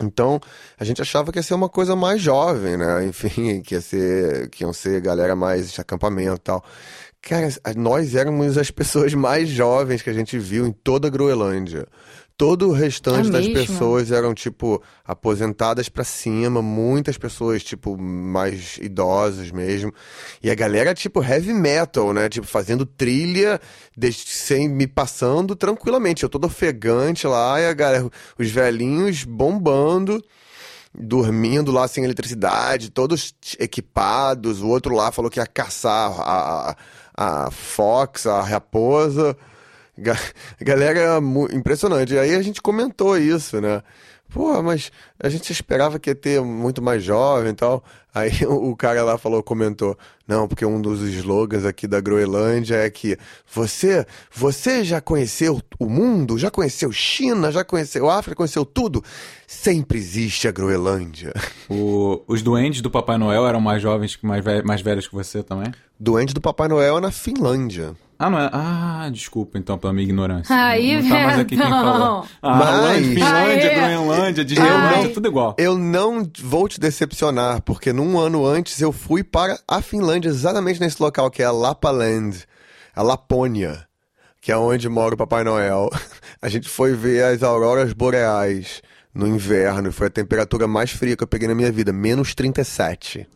[0.00, 0.40] Então,
[0.78, 3.04] a gente achava que ia ser uma coisa mais jovem, né?
[3.06, 6.64] Enfim, que ia ser, que iam ser galera mais de acampamento e tal.
[7.22, 11.86] Cara, nós éramos as pessoas mais jovens que a gente viu em toda a Groenlândia.
[12.40, 13.66] Todo o restante É das mesmo?
[13.66, 19.92] pessoas eram, tipo, aposentadas pra cima, muitas pessoas, tipo, mais idosas mesmo.
[20.42, 22.30] E a galera, tipo, heavy metal, né?
[22.30, 23.60] Tipo, fazendo trilha,
[24.10, 26.22] sem me passando tranquilamente.
[26.22, 30.24] Eu todo ofegante lá, e a galera, os velhinhos bombando
[30.98, 34.62] dormindo lá sem eletricidade, todos equipados.
[34.62, 36.70] O outro lá falou que ia caçar a,
[37.14, 39.36] a, a Fox, a raposa.
[40.00, 40.18] Ga-
[40.60, 42.16] Galera, é impressionante.
[42.18, 43.82] Aí a gente comentou isso, né?
[44.32, 47.82] Pô, mas a gente esperava que ia ter muito mais jovem e tal.
[48.14, 52.88] Aí o cara lá falou, comentou, não, porque um dos slogans aqui da Groenlândia é
[52.88, 53.18] que
[53.52, 59.02] você, você já conheceu o mundo, já conheceu China, já conheceu África, conheceu tudo.
[59.48, 61.32] Sempre existe a Groenlândia.
[61.68, 65.40] O- os duendes do Papai Noel eram mais jovens, que mais, mais velhos que você
[65.42, 65.72] também?
[65.98, 67.94] Doente do Papai Noel é na Finlândia.
[68.22, 68.50] Ah, não é?
[68.52, 70.54] Ah, desculpa então pela minha ignorância.
[70.54, 72.26] Aí, não tá mais aqui quem falou.
[72.42, 73.74] Ah, Mas- Finlândia.
[73.74, 75.08] Groenlândia, Disneylândia, Ai.
[75.08, 75.56] tudo igual.
[75.58, 80.78] Eu não vou te decepcionar, porque num ano antes eu fui para a Finlândia, exatamente
[80.80, 82.44] nesse local, que é a Lapaland,
[82.94, 83.86] a Lapônia,
[84.38, 85.88] que é onde mora o Papai Noel.
[86.42, 88.82] A gente foi ver as auroras boreais
[89.14, 92.34] no inverno, e foi a temperatura mais fria que eu peguei na minha vida, menos
[92.34, 93.26] 37.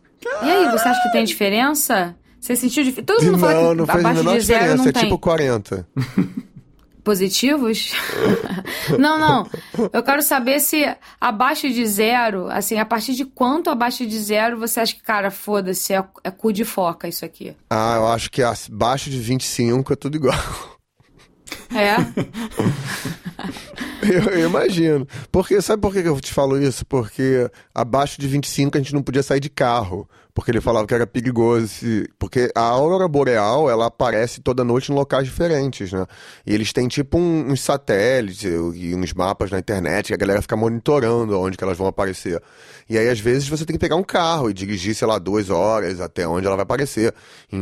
[0.43, 2.15] E aí, você acha que tem diferença?
[2.45, 3.07] Você sentiu diferença?
[3.07, 5.03] Todo mundo fala não, que não fez a menor de zero diferença, não é tem.
[5.05, 5.89] tipo 40.
[7.03, 7.93] Positivos?
[8.99, 9.51] não, não.
[9.91, 10.85] Eu quero saber se
[11.19, 15.31] abaixo de zero, assim, a partir de quanto abaixo de zero você acha que, cara,
[15.31, 17.57] foda-se, é, é cu de foca isso aqui.
[17.71, 20.39] Ah, eu acho que abaixo de 25 é tudo igual.
[21.75, 21.97] É?
[24.03, 25.09] Eu, eu imagino.
[25.33, 26.85] Porque, sabe por que que eu te falo isso?
[26.85, 30.07] Porque abaixo de 25 a gente não podia sair de carro.
[30.35, 31.69] Porque ele falava que era perigoso.
[32.19, 36.05] Porque a aurora boreal, ela aparece toda noite em locais diferentes, né?
[36.45, 40.43] E eles têm tipo um- uns satélites e uns mapas na internet que a galera
[40.43, 42.43] fica monitorando onde que elas vão aparecer.
[42.91, 45.51] E aí, às vezes, você tem que pegar um carro e dirigir, sei lá, duas
[45.51, 47.15] horas até onde ela vai aparecer.
[47.53, 47.59] Em,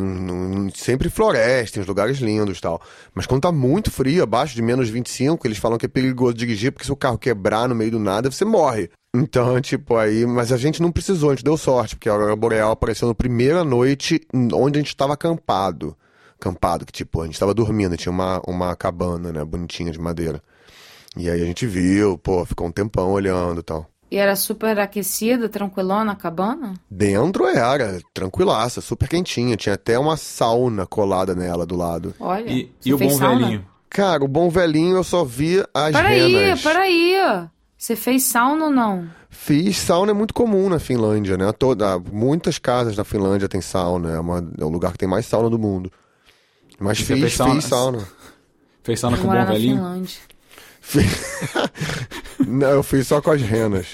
[0.67, 2.81] em- sempre floresta, em lugares lindos tal.
[3.15, 6.73] Mas quando tá muito frio, abaixo de menos 25, eles falam que é perigoso dirigir,
[6.73, 8.89] porque se o carro quebrar no meio do nada, você morre.
[9.15, 10.25] Então, tipo, aí.
[10.27, 13.15] Mas a gente não precisou, a gente deu sorte, porque a Aurora Boreal apareceu na
[13.15, 14.21] primeira noite
[14.55, 15.97] onde a gente tava acampado.
[16.41, 20.43] Acampado, que tipo, a gente tava dormindo, tinha uma, uma cabana, né, bonitinha de madeira.
[21.17, 23.87] E aí a gente viu, pô, ficou um tempão olhando e tal.
[24.11, 26.75] E era super aquecida, tranquilona a cabana?
[26.91, 29.57] Dentro era, tranquilaça, super quentinha.
[29.57, 32.15] Tinha até uma sauna colada nela do lado.
[32.21, 32.51] Olha.
[32.51, 33.39] E, você e o bom sauna?
[33.41, 33.67] velhinho?
[33.89, 36.63] Cara, o bom velhinho eu só vi as Peraí, renas.
[36.63, 37.15] peraí.
[37.83, 39.11] Você fez sauna ou não?
[39.29, 41.51] Fiz sauna é muito comum na Finlândia, né?
[41.51, 45.27] Toda, muitas casas na Finlândia tem sauna, é, uma- é o lugar que tem mais
[45.27, 45.91] sauna do mundo.
[46.79, 47.55] Mas fiz, fez sauna?
[47.57, 48.09] fiz sauna.
[48.85, 49.75] Fez sauna com o morar bom na velhinho?
[49.79, 50.17] Finlândia.
[50.81, 51.25] Fiz-
[52.47, 53.89] Não, eu fiz só com as renas.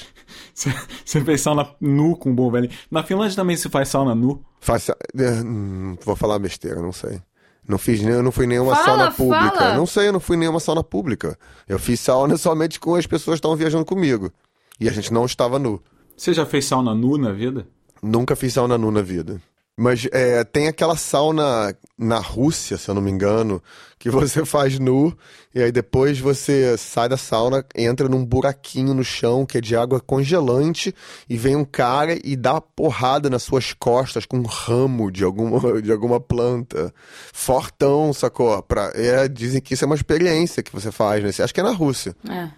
[0.54, 2.74] Você, fez sauna nu com o bom velhinho.
[2.90, 4.44] Na Finlândia também se faz sauna nu.
[4.60, 4.94] Faz, é,
[5.42, 7.22] hum, vou falar besteira, não sei.
[7.68, 9.56] Não fiz nem, eu não fui nenhuma Fala, sauna pública.
[9.58, 9.74] fala.
[9.76, 11.38] Não sei, eu não fui nenhuma sauna pública.
[11.68, 14.32] Eu fiz sauna somente com as pessoas que estavam viajando comigo.
[14.80, 15.78] E a gente não estava nu.
[16.16, 17.68] Você já fez sauna nu na vida?
[18.02, 19.40] Nunca fiz sauna nu na vida.
[19.78, 23.62] Mas é, tem aquela sauna na Rússia, se eu não me engano,
[23.96, 25.16] que você faz nu
[25.54, 29.76] e aí depois você sai da sauna, entra num buraquinho no chão que é de
[29.76, 30.92] água congelante
[31.30, 35.60] e vem um cara e dá porrada nas suas costas com um ramo de alguma,
[35.80, 36.92] de alguma planta.
[37.32, 38.60] Fortão, sacou?
[38.64, 41.30] Pra, é, dizem que isso é uma experiência que você faz, né?
[41.44, 42.16] Acho que é na Rússia.
[42.28, 42.50] É.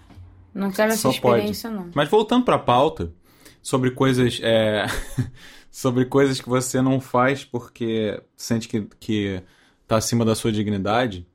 [0.55, 1.37] Não quero essa Só pode.
[1.37, 1.91] experiência, não.
[1.95, 3.13] Mas voltando pra pauta,
[3.63, 4.41] sobre coisas.
[4.43, 4.87] é,
[5.71, 9.43] sobre coisas que você não faz porque sente que, que
[9.87, 11.27] tá acima da sua dignidade,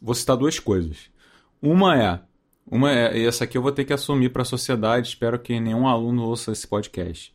[0.00, 1.10] vou citar duas coisas.
[1.60, 2.20] Uma é.
[2.70, 5.86] Uma é, e essa aqui eu vou ter que assumir pra sociedade, espero que nenhum
[5.86, 7.34] aluno ouça esse podcast.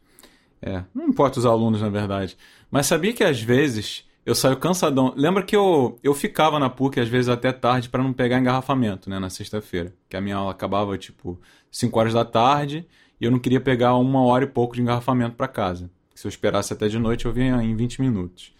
[0.61, 2.37] É, não importa os alunos, na verdade.
[2.71, 5.13] Mas sabia que às vezes eu saio cansadão.
[5.15, 9.09] Lembra que eu, eu ficava na PUC às vezes até tarde para não pegar engarrafamento,
[9.09, 9.93] né, na sexta-feira.
[10.09, 11.39] Que a minha aula acabava tipo
[11.71, 12.85] 5 horas da tarde
[13.21, 15.89] e eu não queria pegar uma hora e pouco de engarrafamento para casa.
[16.17, 18.51] Se eu esperasse até de noite, eu vinha em 20 minutos.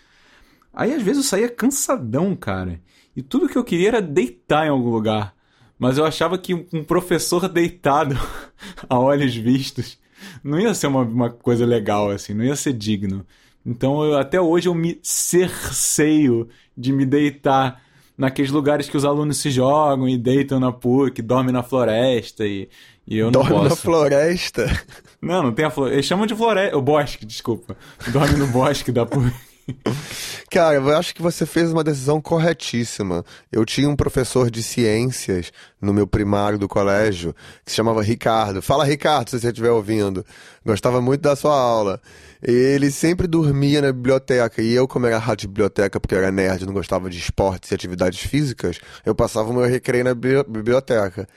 [0.71, 2.79] Aí às vezes eu saía cansadão, cara.
[3.15, 5.33] E tudo que eu queria era deitar em algum lugar.
[5.79, 8.15] Mas eu achava que um professor deitado
[8.87, 9.97] a olhos vistos
[10.43, 13.25] não ia ser uma, uma coisa legal, assim, não ia ser digno.
[13.65, 16.47] Então eu- até hoje eu me cerceio
[16.77, 17.81] de me deitar
[18.15, 22.69] naqueles lugares que os alunos se jogam e deitam na PUC, dormem na floresta e,
[23.07, 23.69] e eu não Dorme posso.
[23.69, 24.83] na floresta.
[25.21, 25.95] Não, não tem a floresta.
[25.95, 26.77] Eles chamam de floresta.
[26.77, 27.75] O bosque, desculpa.
[28.09, 29.33] Dorme no bosque da PUC.
[30.49, 33.25] Cara, eu acho que você fez uma decisão corretíssima.
[33.51, 35.51] Eu tinha um professor de ciências
[35.81, 37.35] no meu primário do colégio
[37.65, 38.61] que se chamava Ricardo.
[38.61, 40.25] Fala, Ricardo, se você estiver ouvindo.
[40.65, 42.01] Gostava muito da sua aula.
[42.41, 44.61] Ele sempre dormia na biblioteca.
[44.61, 47.71] E eu, como era rato de biblioteca, porque eu era nerd, não gostava de esportes
[47.71, 51.27] e atividades físicas, eu passava o meu recreio na bibli- biblioteca.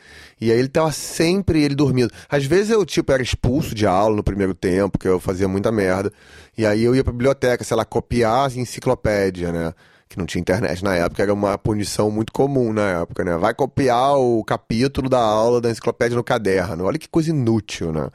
[0.41, 2.11] E aí ele tava sempre ele dormindo.
[2.29, 5.73] Às vezes eu, tipo, era expulso de aula no primeiro tempo, que eu fazia muita
[5.73, 6.13] merda.
[6.57, 9.73] E aí eu ia pra biblioteca, sei lá, copiar as enciclopédia, né?
[10.09, 13.37] Que não tinha internet na época, era uma punição muito comum na época, né?
[13.37, 16.85] Vai copiar o capítulo da aula da enciclopédia no caderno.
[16.85, 18.09] Olha que coisa inútil, né?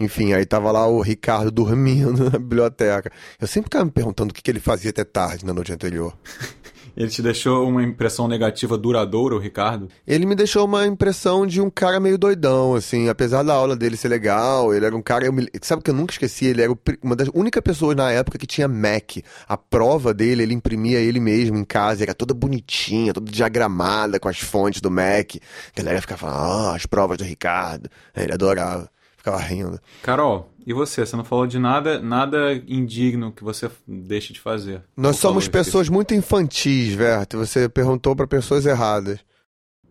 [0.00, 3.10] Enfim, aí tava lá o Ricardo dormindo na biblioteca.
[3.40, 6.16] Eu sempre ficava me perguntando o que, que ele fazia até tarde na noite anterior.
[6.96, 9.88] Ele te deixou uma impressão negativa duradoura, o Ricardo?
[10.04, 13.96] Ele me deixou uma impressão de um cara meio doidão, assim, apesar da aula dele
[13.96, 16.76] ser legal, ele era um cara, eu me- sabe que eu nunca esqueci, ele era
[17.00, 19.18] uma das únicas pessoas na época que tinha Mac.
[19.46, 24.28] A prova dele, ele imprimia ele mesmo em casa, era toda bonitinha, toda diagramada com
[24.28, 25.36] as fontes do Mac.
[25.36, 26.36] A galera ficava falando,
[26.70, 27.88] ah, as provas do Ricardo.
[28.16, 29.78] Ele adorava, ficava rindo.
[30.02, 31.04] Carol, e você?
[31.04, 34.82] Você não falou de nada, nada indigno que você deixe de fazer.
[34.96, 39.18] Nós somos falou, pessoas muito infantis, Verte, você perguntou pra pessoas erradas.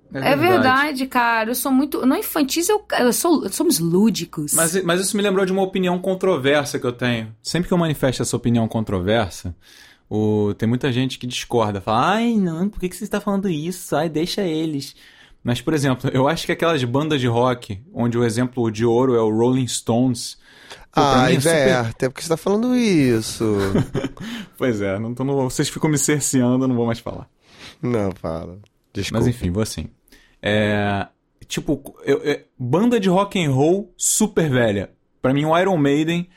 [0.06, 0.28] esqueci.
[0.28, 1.52] É verdade, cara.
[1.52, 2.06] Eu sou muito.
[2.06, 3.48] Não infantis, eu, eu sou.
[3.50, 4.54] Somos lúdicos.
[4.54, 7.36] Mas, mas isso me lembrou de uma opinião controversa que eu tenho.
[7.44, 9.56] Sempre que eu manifesto essa opinião controversa,
[10.10, 11.82] o, tem muita gente que discorda.
[11.82, 13.96] Fala, ai não, por que, que você está falando isso?
[13.96, 14.96] Ai, deixa eles.
[15.48, 19.16] Mas, por exemplo, eu acho que aquelas bandas de rock, onde o exemplo de ouro
[19.16, 20.38] é o Rolling Stones.
[20.94, 23.56] pô, Ai, mim é super- Verte, é porque você tá falando isso.
[24.58, 27.30] Pois é, não tô no- vocês ficam me cerceando, eu não vou mais falar.
[27.82, 28.60] não, fala.
[28.92, 29.20] Desculpa.
[29.24, 29.86] Mas enfim, vou assim.
[30.42, 31.08] É,
[31.48, 34.92] tipo, eu- eu- banda de rock and roll super velha.
[35.22, 36.28] Pra mim, o Iron Maiden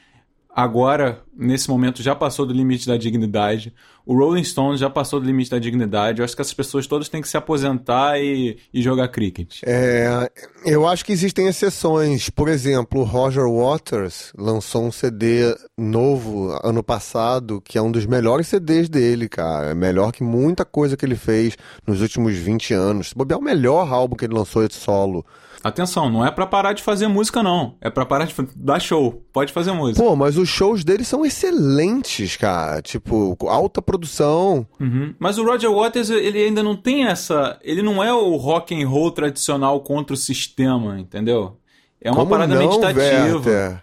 [0.55, 3.72] agora, nesse momento, já passou do limite da dignidade.
[4.05, 6.18] O Rolling Stones já passou do limite da dignidade.
[6.18, 9.62] Eu acho que essas pessoas todas têm que se aposentar e, e jogar cricket.
[9.64, 10.30] É,
[10.64, 12.28] eu acho que existem exceções.
[12.28, 18.48] Por exemplo, Roger Waters lançou um CD novo ano passado, que é um dos melhores
[18.48, 19.70] CDs dele, cara.
[19.70, 23.11] É melhor que muita coisa que ele fez nos últimos 20 anos.
[23.11, 25.24] Se bobear, é o melhor álbum que ele lançou de solo.
[25.63, 27.75] Atenção, não é pra parar de fazer música, não.
[27.81, 29.23] É pra parar de dar show.
[29.33, 30.03] Pode fazer música.
[30.03, 32.81] Pô, mas os shows dele são excelentes, cara.
[32.81, 34.67] Tipo, alta produção.
[34.81, 35.15] Uhum.
[35.19, 37.59] Mas o Roger Waters, ele ainda não tem essa.
[37.63, 41.57] Ele não é o rock and roll tradicional contra o sistema, entendeu?
[42.01, 43.37] É uma Como parada não, meditativa.
[43.37, 43.83] Werther?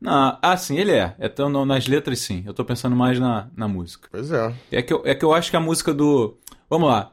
[0.00, 1.14] Não, ah, sim, ele é.
[1.18, 2.44] é tão, nas letras, sim.
[2.46, 4.08] Eu tô pensando mais na, na música.
[4.12, 4.54] Pois é.
[4.70, 6.36] É que, eu, é que eu acho que a música do.
[6.70, 7.10] Vamos lá.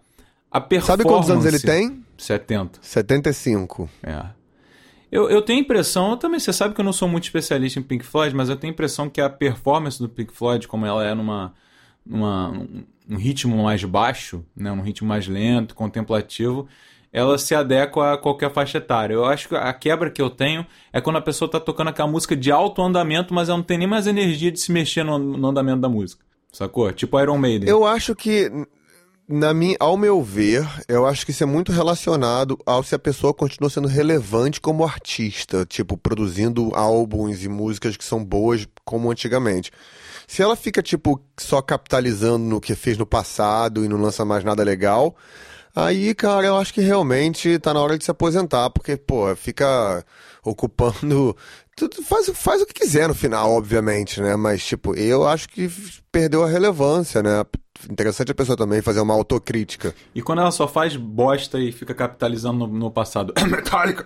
[0.51, 0.87] A performance.
[0.87, 2.03] Sabe quantos anos ele tem?
[2.17, 2.79] 70.
[2.81, 3.89] 75.
[4.01, 4.25] É.
[5.11, 7.79] Eu, eu tenho a impressão, eu também, você sabe que eu não sou muito especialista
[7.79, 10.87] em Pink Floyd, mas eu tenho a impressão que a performance do Pink Floyd, como
[10.87, 11.53] ela é numa,
[12.03, 16.67] numa um, um ritmo mais baixo, né, um ritmo mais lento, contemplativo,
[17.11, 19.13] ela se adequa a qualquer faixa etária.
[19.13, 22.09] Eu acho que a quebra que eu tenho é quando a pessoa está tocando aquela
[22.09, 25.19] música de alto andamento, mas ela não tem nem mais energia de se mexer no,
[25.19, 26.25] no andamento da música.
[26.51, 26.91] Sacou?
[26.91, 27.69] Tipo Iron Maiden.
[27.69, 28.49] Eu acho que,
[29.33, 32.99] na minha, ao meu ver, eu acho que isso é muito relacionado ao se a
[32.99, 39.09] pessoa continua sendo relevante como artista, tipo, produzindo álbuns e músicas que são boas como
[39.09, 39.71] antigamente.
[40.27, 44.43] Se ela fica, tipo, só capitalizando no que fez no passado e não lança mais
[44.43, 45.15] nada legal,
[45.75, 50.05] Aí, cara, eu acho que realmente tá na hora de se aposentar, porque, pô, fica
[50.45, 51.35] ocupando.
[52.05, 54.35] Faz, faz o que quiser no final, obviamente, né?
[54.35, 55.69] Mas, tipo, eu acho que
[56.11, 57.43] perdeu a relevância, né?
[57.89, 59.93] Interessante a pessoa também fazer uma autocrítica.
[60.13, 63.33] E quando ela só faz bosta e fica capitalizando no, no passado.
[63.49, 64.05] Metallica!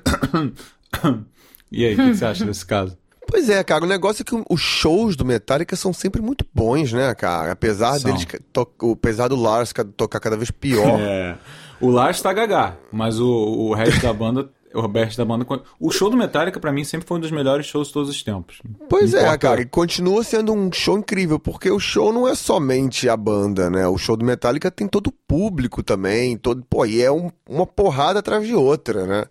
[1.71, 2.97] e aí, o que, que você acha desse caso?
[3.29, 6.93] Pois é, cara, o negócio é que os shows do Metallica são sempre muito bons,
[6.93, 7.51] né, cara?
[7.51, 8.09] Apesar São.
[8.09, 10.97] deles, to- apesar do Lars ca- tocar cada vez pior.
[10.99, 11.37] É.
[11.79, 14.49] O Lars tá gagá, mas o, o resto da banda.
[14.79, 15.45] O resto da banda.
[15.79, 18.21] O show do Metallica, pra mim, sempre foi um dos melhores shows de todos os
[18.21, 18.61] tempos.
[18.87, 22.35] Pois é, importa- cara, e continua sendo um show incrível, porque o show não é
[22.35, 23.87] somente a banda, né?
[23.87, 27.65] O show do Metallica tem todo o público também, todo, pô, e é um- uma
[27.65, 29.25] porrada atrás de outra, né?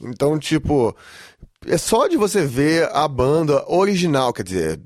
[0.00, 0.96] Então, tipo,
[1.64, 4.80] é só de você ver a banda original, quer dizer,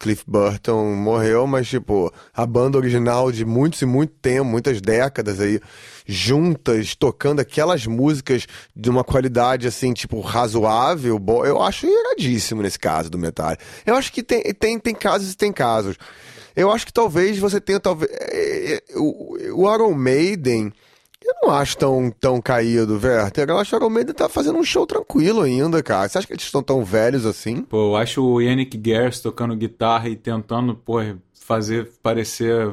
[0.00, 5.38] Cliff Burton morreu, mas, tipo, a banda original de muitos e muito tempo, muitas décadas
[5.38, 5.60] aí,
[6.06, 13.10] juntas, tocando aquelas músicas de uma qualidade, assim, tipo, razoável, eu acho iradíssimo nesse caso
[13.10, 13.62] do Metallica.
[13.84, 15.96] Eu acho que tem, tem, tem casos e tem casos.
[16.56, 20.72] Eu acho que talvez você tenha, talvez, é, é, o, o Iron Maiden...
[21.22, 23.48] Eu não acho tão, tão caído, Werther.
[23.48, 26.08] Eu acho que o Maiden tá fazendo um show tranquilo ainda, cara.
[26.08, 27.62] Você acha que eles estão tão velhos assim?
[27.62, 30.98] Pô, eu acho o Yannick Gers tocando guitarra e tentando, pô,
[31.34, 32.68] fazer parecer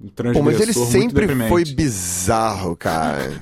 [0.00, 3.32] um Pô, mas ele sempre foi bizarro, cara.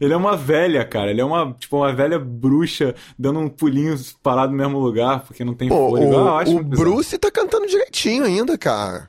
[0.00, 1.10] Ele é uma velha, cara.
[1.10, 5.44] Ele é uma, tipo, uma velha bruxa dando um pulinho parado no mesmo lugar porque
[5.44, 6.12] não tem Pô, fôlego.
[6.12, 6.90] Ah, eu acho o, o muito bizarro.
[6.90, 9.08] Bruce tá cantando direitinho ainda, cara.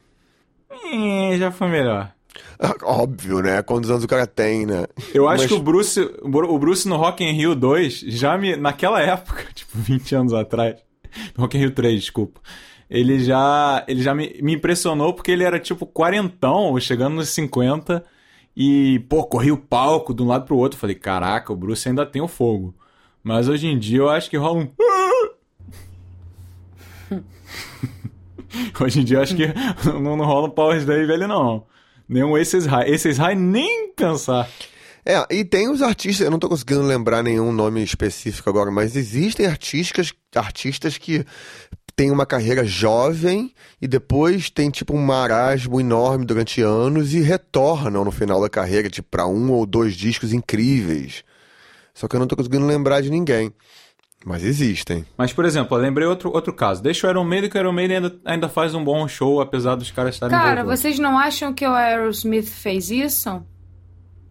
[0.72, 2.15] Eh, já foi melhor.
[2.84, 3.62] Óbvio, né?
[3.62, 4.86] Quantos anos o cara tem, né?
[5.14, 8.00] Eu acho Mas- que o Bruce, o Bru- o Bruce no Rock in Rio 2,
[8.08, 10.76] já me, naquela época, tipo 20 anos atrás,
[11.38, 12.40] Rock in Rio 3, desculpa,
[12.90, 18.04] ele já, ele já me, me impressionou porque ele era tipo quarentão, chegando nos 50,
[18.56, 20.80] e, pô, corria o palco de um lado pro outro.
[20.80, 22.74] Falei, caraca, o Bruce ainda tem o fogo.
[23.22, 24.70] Mas hoje em dia eu acho que rola um...
[28.82, 29.48] hoje em dia eu acho que
[30.00, 31.66] não, não rola um Power Slave velho, não.
[32.08, 32.94] Nenhum Aces High.
[32.94, 34.50] Aces High nem pensar.
[35.06, 38.96] É, e tem os artistas, eu não tô conseguindo lembrar nenhum nome específico agora, mas
[38.96, 41.24] existem artistas, artistas que
[41.96, 48.04] têm uma carreira jovem e depois tem tipo um marasmo enorme durante anos e retornam
[48.04, 51.24] no final da carreira, tipo, pra um ou dois discos incríveis.
[51.94, 53.54] Só que eu não tô conseguindo lembrar de ninguém.
[54.26, 55.06] Mas existem.
[55.16, 56.82] Mas, por exemplo, eu lembrei outro, outro caso.
[56.82, 59.76] Deixa o Iron Maiden, que o Iron Maiden ainda, ainda faz um bom show, apesar
[59.76, 60.80] dos caras estarem Cara, envolvidos.
[60.80, 63.44] vocês não acham que o Aerosmith fez isso?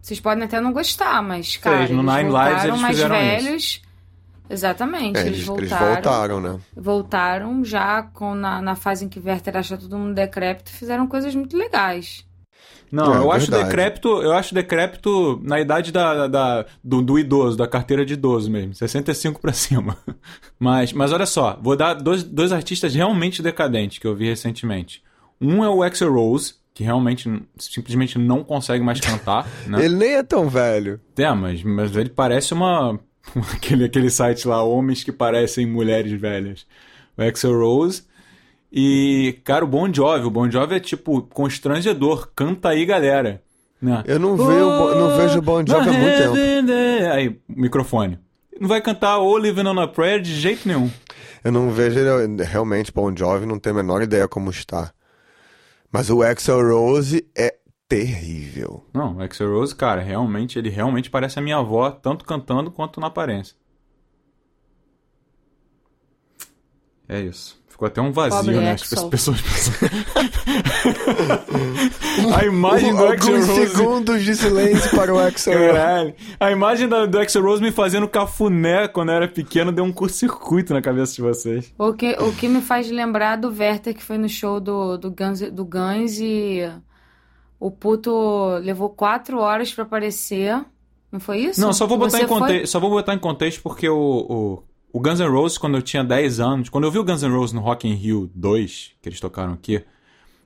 [0.01, 3.15] Vocês podem até não gostar, mas, cara, no eles Nine Lives voltaram eles mais fizeram
[3.15, 3.81] velhos.
[4.47, 6.59] Exatamente, É, eles, eles, eles voltaram, voltaram, né?
[6.75, 11.33] voltaram já com, na, na fase em que Werther acha todo mundo decrépito, fizeram coisas
[11.33, 12.23] muito legais.
[12.91, 17.57] Não, É, eu acho decrépito, eu acho decrépito na idade da, da- do, do idoso,
[17.57, 19.97] da carteira de idoso mesmo, 65 pra cima.
[20.59, 25.03] Mas, mas olha só, vou dar dois, dois artistas realmente decadentes que eu vi recentemente.
[25.41, 29.83] Um é o Axel Rose, que realmente simplesmente não consegue mais cantar, né?
[29.85, 30.99] Ele nem é tão velho.
[31.17, 32.99] É, mas, mas ele parece uma.
[33.53, 36.65] aquele, aquele site lá, homens que parecem mulheres velhas.
[37.17, 38.03] O Axel Rose.
[38.77, 40.25] E, cara, o Bon Jovi.
[40.25, 42.29] O Bon Jovi é tipo constrangedor.
[42.35, 43.41] Canta aí, galera.
[43.81, 44.03] Né?
[44.05, 46.33] Eu não, vejo, o Bon- não vejo o Bon Jovi há muito tempo.
[46.33, 47.11] tempo.
[47.13, 48.19] Aí, microfone.
[48.59, 50.91] Não vai cantar O Living on a Prayer de jeito nenhum.
[51.41, 54.91] Eu não vejo ele realmente Bon Jovi, não tenho a menor ideia como está.
[55.91, 57.55] Mas o Axel Rose é
[57.87, 58.83] terrível.
[58.93, 62.99] Não, o Axel Rose, cara, realmente, ele realmente parece a minha avó, tanto cantando quanto
[62.99, 63.55] na aparência.
[67.07, 67.63] É isso.
[67.75, 68.71] Ficou até um vazio, Pobre né?
[68.71, 69.09] As Axl.
[69.09, 69.37] pessoas
[72.33, 73.67] A imagem do Alguns Rose.
[73.67, 75.65] segundos de silêncio para o Axel Rose.
[75.75, 76.13] Caralho.
[76.39, 79.91] A imagem da- do Axl Rose me fazendo cafuné quando eu era pequeno deu um
[79.91, 81.73] curto-circuito na cabeça de vocês.
[81.77, 85.11] O que, o que me faz lembrar do Werther que foi no show do, do,
[85.11, 86.61] Guns, do Guns e
[87.59, 90.63] o puto levou quatro horas pra aparecer.
[91.11, 91.59] Não foi isso?
[91.59, 92.39] Não, só vou botar, Você em, foi?
[92.39, 92.67] conte...
[92.67, 94.63] só vou botar em contexto porque o, o,
[94.95, 97.29] o Guns N' Roses, quando eu tinha 10 anos, quando eu vi o Guns N'
[97.29, 99.83] Roses no Rock in Rio 2, que eles tocaram aqui,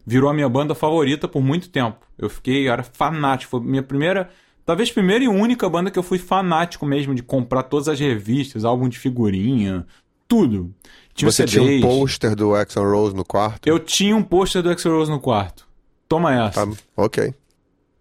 [0.03, 1.99] virou a minha banda favorita por muito tempo.
[2.17, 3.51] Eu fiquei, eu era fanático.
[3.51, 4.27] Foi minha primeira,
[4.65, 8.65] talvez primeira e única banda que eu fui fanático mesmo de comprar todas as revistas,
[8.65, 9.85] álbum de figurinha,
[10.27, 10.73] tudo.
[11.13, 11.67] Tinha Você CDs.
[11.67, 13.67] tinha um pôster do Axel Rose no quarto?
[13.67, 15.67] Eu tinha um pôster do Axl Rose no quarto.
[16.07, 16.65] Toma essa.
[16.65, 17.35] Tá, ok.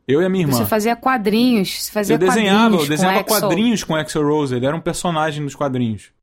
[0.06, 0.56] Eu e a minha irmã.
[0.56, 1.82] Você fazia quadrinhos.
[1.82, 3.34] Você fazia Eu desenhava, eu quadrinhos com desenhava Axl.
[3.34, 4.54] quadrinhos com Axl Rose.
[4.54, 6.16] Ele era um personagem dos quadrinhos.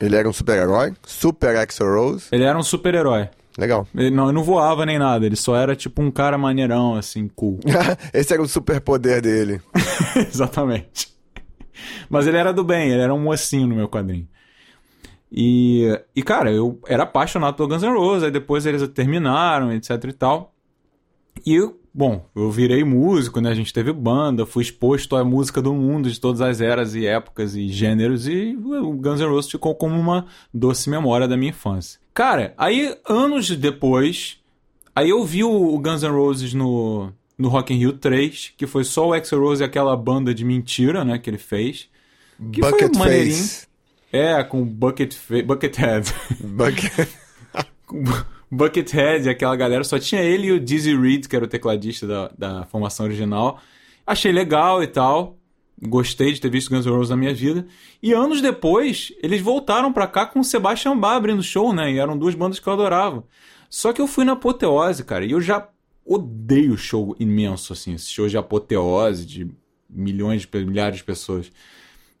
[0.00, 0.94] Ele era um super-herói?
[1.06, 2.28] Super Axel Rose?
[2.32, 3.28] Ele era um super-herói.
[3.58, 3.86] Legal.
[3.94, 7.28] Ele não, ele não voava nem nada, ele só era tipo um cara maneirão, assim,
[7.28, 7.60] cool.
[8.14, 9.60] Esse era o superpoder dele.
[10.16, 11.08] Exatamente.
[12.08, 14.26] Mas ele era do bem, ele era um mocinho no meu quadrinho.
[15.32, 20.04] E, e cara, eu era apaixonado pelo Guns N' Roses, aí depois eles terminaram, etc
[20.04, 20.54] e tal.
[21.46, 23.50] E eu, bom, eu virei músico, né?
[23.50, 27.06] A gente teve banda, fui exposto à música do mundo de todas as eras e
[27.06, 31.50] épocas e gêneros, e o Guns N' Roses ficou como uma doce memória da minha
[31.50, 32.00] infância.
[32.14, 34.38] Cara, aí anos depois,
[34.94, 38.84] aí eu vi o Guns N' Roses no, no Rock in Rio 3, que foi
[38.84, 41.88] só o Axl Rose e aquela banda de mentira, né, que ele fez.
[42.52, 43.36] Que foi Bucket maneirinho.
[43.36, 43.66] Face.
[44.12, 45.14] É, com Bucket
[45.46, 46.12] Buckethead.
[46.40, 47.08] Bucket...
[48.50, 52.30] Buckethead, aquela galera, só tinha ele e o Dizzy Reed, que era o tecladista da,
[52.36, 53.60] da formação original.
[54.06, 55.36] Achei legal e tal.
[55.82, 57.66] Gostei de ter visto Guns N' Roses na minha vida.
[58.02, 61.92] E anos depois, eles voltaram pra cá com o Sebastian Bach abrindo show, né?
[61.92, 63.24] E eram duas bandas que eu adorava.
[63.70, 65.68] Só que eu fui na apoteose, cara, e eu já
[66.04, 67.94] odeio show imenso, assim.
[67.94, 69.48] Esse show de apoteose, de
[69.88, 71.50] milhões, de milhares de pessoas.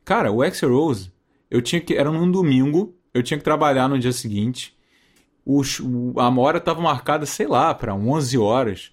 [0.04, 1.10] Cara, o Axl Rose,
[1.50, 1.94] eu tinha que.
[1.94, 4.74] Era num domingo, eu tinha que trabalhar no dia seguinte.
[6.16, 8.92] A hora tava marcada, sei lá, pra 11 horas.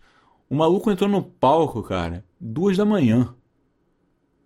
[0.49, 3.34] O maluco entrou no palco, cara, duas da manhã.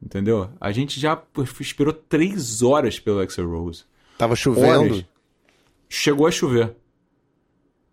[0.01, 0.49] Entendeu?
[0.59, 1.21] A gente já
[1.59, 3.83] esperou três horas pelo Axl Rose.
[4.17, 4.95] Tava chovendo.
[4.95, 5.05] Horas.
[5.87, 6.75] Chegou a chover.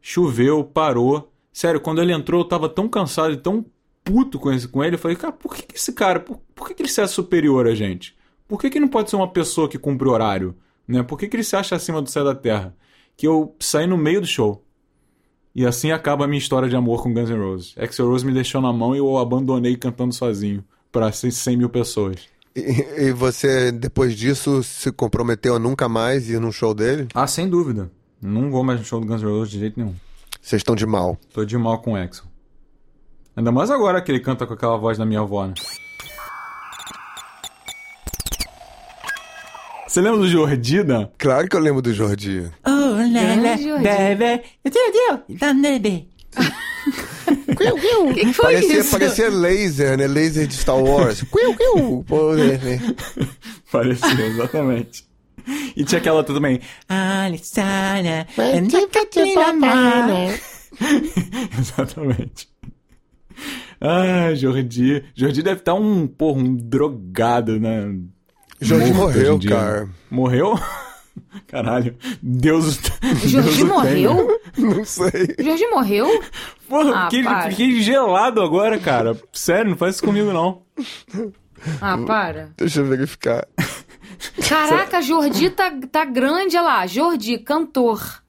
[0.00, 1.32] Choveu, parou.
[1.52, 3.64] Sério, quando ele entrou, eu tava tão cansado e tão
[4.04, 4.94] puto com, esse, com ele.
[4.94, 7.12] Eu falei, cara, por que, que esse cara, por, por que, que ele se acha
[7.12, 8.16] superior a gente?
[8.46, 10.56] Por que, que não pode ser uma pessoa que cumpre horário?
[10.86, 11.02] Né?
[11.02, 12.74] Por que, que ele se acha acima do céu da terra?
[13.18, 14.64] Que eu saí no meio do show.
[15.52, 17.74] E assim acaba a minha história de amor com Guns N' Roses.
[17.76, 20.64] Axl Rose me deixou na mão e eu o abandonei cantando sozinho.
[20.92, 22.28] Pra 100 mil pessoas.
[22.54, 22.60] E,
[23.06, 27.08] e você, depois disso, se comprometeu a nunca mais ir num show dele?
[27.12, 27.90] Ah, sem dúvida.
[28.22, 29.96] Não vou mais no show do Guns N' Roses de jeito nenhum.
[30.40, 31.18] Vocês estão de mal.
[31.34, 32.24] Tô de mal com o Axel.
[33.34, 35.54] Ainda mais agora que ele canta com aquela voz da minha avó, né?
[39.88, 41.08] Você lembra do Jordi, Dan?
[41.18, 42.48] Claro que eu lembro do Jordi.
[42.64, 42.77] Oh
[43.12, 43.84] la la, Grande Jordi.
[43.84, 44.92] baby, Deus,
[45.28, 46.08] Deus, da neve.
[47.60, 48.90] O que, que foi Parecia, isso?
[48.90, 50.06] parecia laser, né?
[50.06, 51.24] Laser de Star Wars.
[52.36, 52.94] Né, né?
[53.70, 55.04] Parecia, exatamente.
[55.76, 56.60] E tinha aquela outra também.
[56.88, 60.34] Alessandra, and Catarina Mano.
[61.58, 62.48] exatamente.
[63.80, 65.04] Ah, Jordi.
[65.14, 67.94] Jordi deve estar um, porra, um drogado, né?
[68.60, 69.88] Jordi Morto morreu, cara.
[70.10, 70.58] Morreu?
[71.46, 71.96] Caralho.
[72.22, 72.80] Deus
[73.24, 74.40] Jordi Deus morreu?
[74.56, 75.34] Não sei.
[75.38, 76.22] O Jordi morreu?
[76.68, 79.16] Porra, Ah, fiquei, fiquei gelado agora, cara.
[79.32, 80.62] Sério, não faz isso comigo, não.
[81.80, 82.50] Ah, para.
[82.56, 83.46] Deixa eu verificar.
[84.48, 86.86] Caraca, Jordi tá, tá grande, olha lá.
[86.86, 88.22] Jordi, cantor.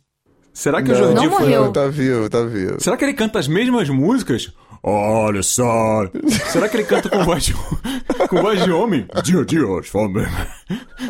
[0.60, 1.40] Será que o Não, Jordi Não foi...
[1.46, 1.72] morreu.
[1.72, 2.82] Tá vivo, tá vivo.
[2.82, 4.52] Será que ele canta as mesmas músicas?
[4.84, 6.06] Olha só.
[6.52, 7.54] Será que ele canta com voz de,
[8.28, 9.08] com voz de homem?
[9.24, 10.26] Dia, dias, fome.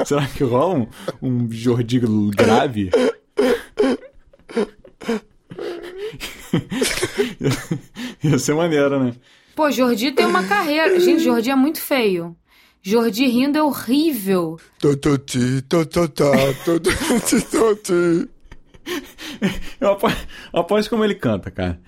[0.05, 0.87] Será que rola um,
[1.19, 1.99] um Jordi
[2.35, 2.91] grave?
[8.23, 9.13] Ia ser maneiro, né?
[9.55, 10.99] Pô, Jordi tem uma carreira.
[10.99, 12.35] Gente, Jordi é muito feio.
[12.83, 14.59] Jordi rindo é horrível.
[19.79, 20.07] Eu apo-
[20.53, 21.79] aposto como ele canta, cara.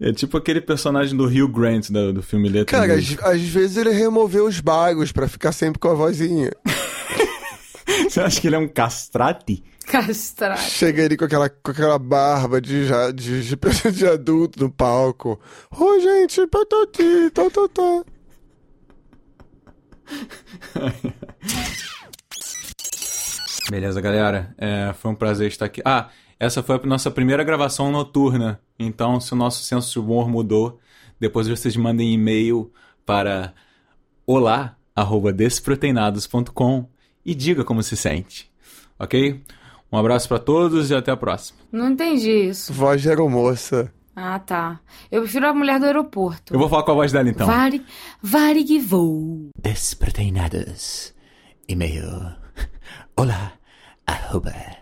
[0.00, 3.76] É tipo aquele personagem do Hugh Grant do, do filme Letra Cara, às, às vezes
[3.76, 6.50] ele removeu os bagos pra ficar sempre com a vozinha.
[8.08, 9.62] Você acha que ele é um castrate?
[9.86, 10.60] Castrado.
[10.60, 13.56] Chega ele com aquela, com aquela barba de, já- de, de,
[13.92, 15.38] de adulto no palco.
[15.78, 18.04] Oi, gente, patati, tototá.
[23.70, 24.54] Beleza, galera.
[24.58, 25.80] É, foi um prazer estar aqui.
[25.84, 26.08] Ah,
[26.42, 28.60] essa foi a nossa primeira gravação noturna.
[28.76, 30.80] Então, se o nosso senso de humor mudou,
[31.20, 32.72] depois vocês mandem e-mail
[33.06, 33.54] para
[34.26, 36.88] olá@desproteinados.com
[37.24, 38.50] e diga como se sente.
[38.98, 39.40] Ok?
[39.92, 41.60] Um abraço para todos e até a próxima.
[41.70, 42.72] Não entendi isso.
[42.72, 43.94] Voz de aeromoça.
[44.16, 44.80] Ah, tá.
[45.12, 46.52] Eu prefiro a mulher do aeroporto.
[46.52, 47.46] Eu vou falar com a voz dela então.
[47.46, 47.86] Vari,
[48.20, 49.50] varig voo.
[49.56, 51.14] Desproteinados.
[51.68, 52.34] E-mail.
[53.16, 53.52] Olá.
[54.04, 54.81] Arroba.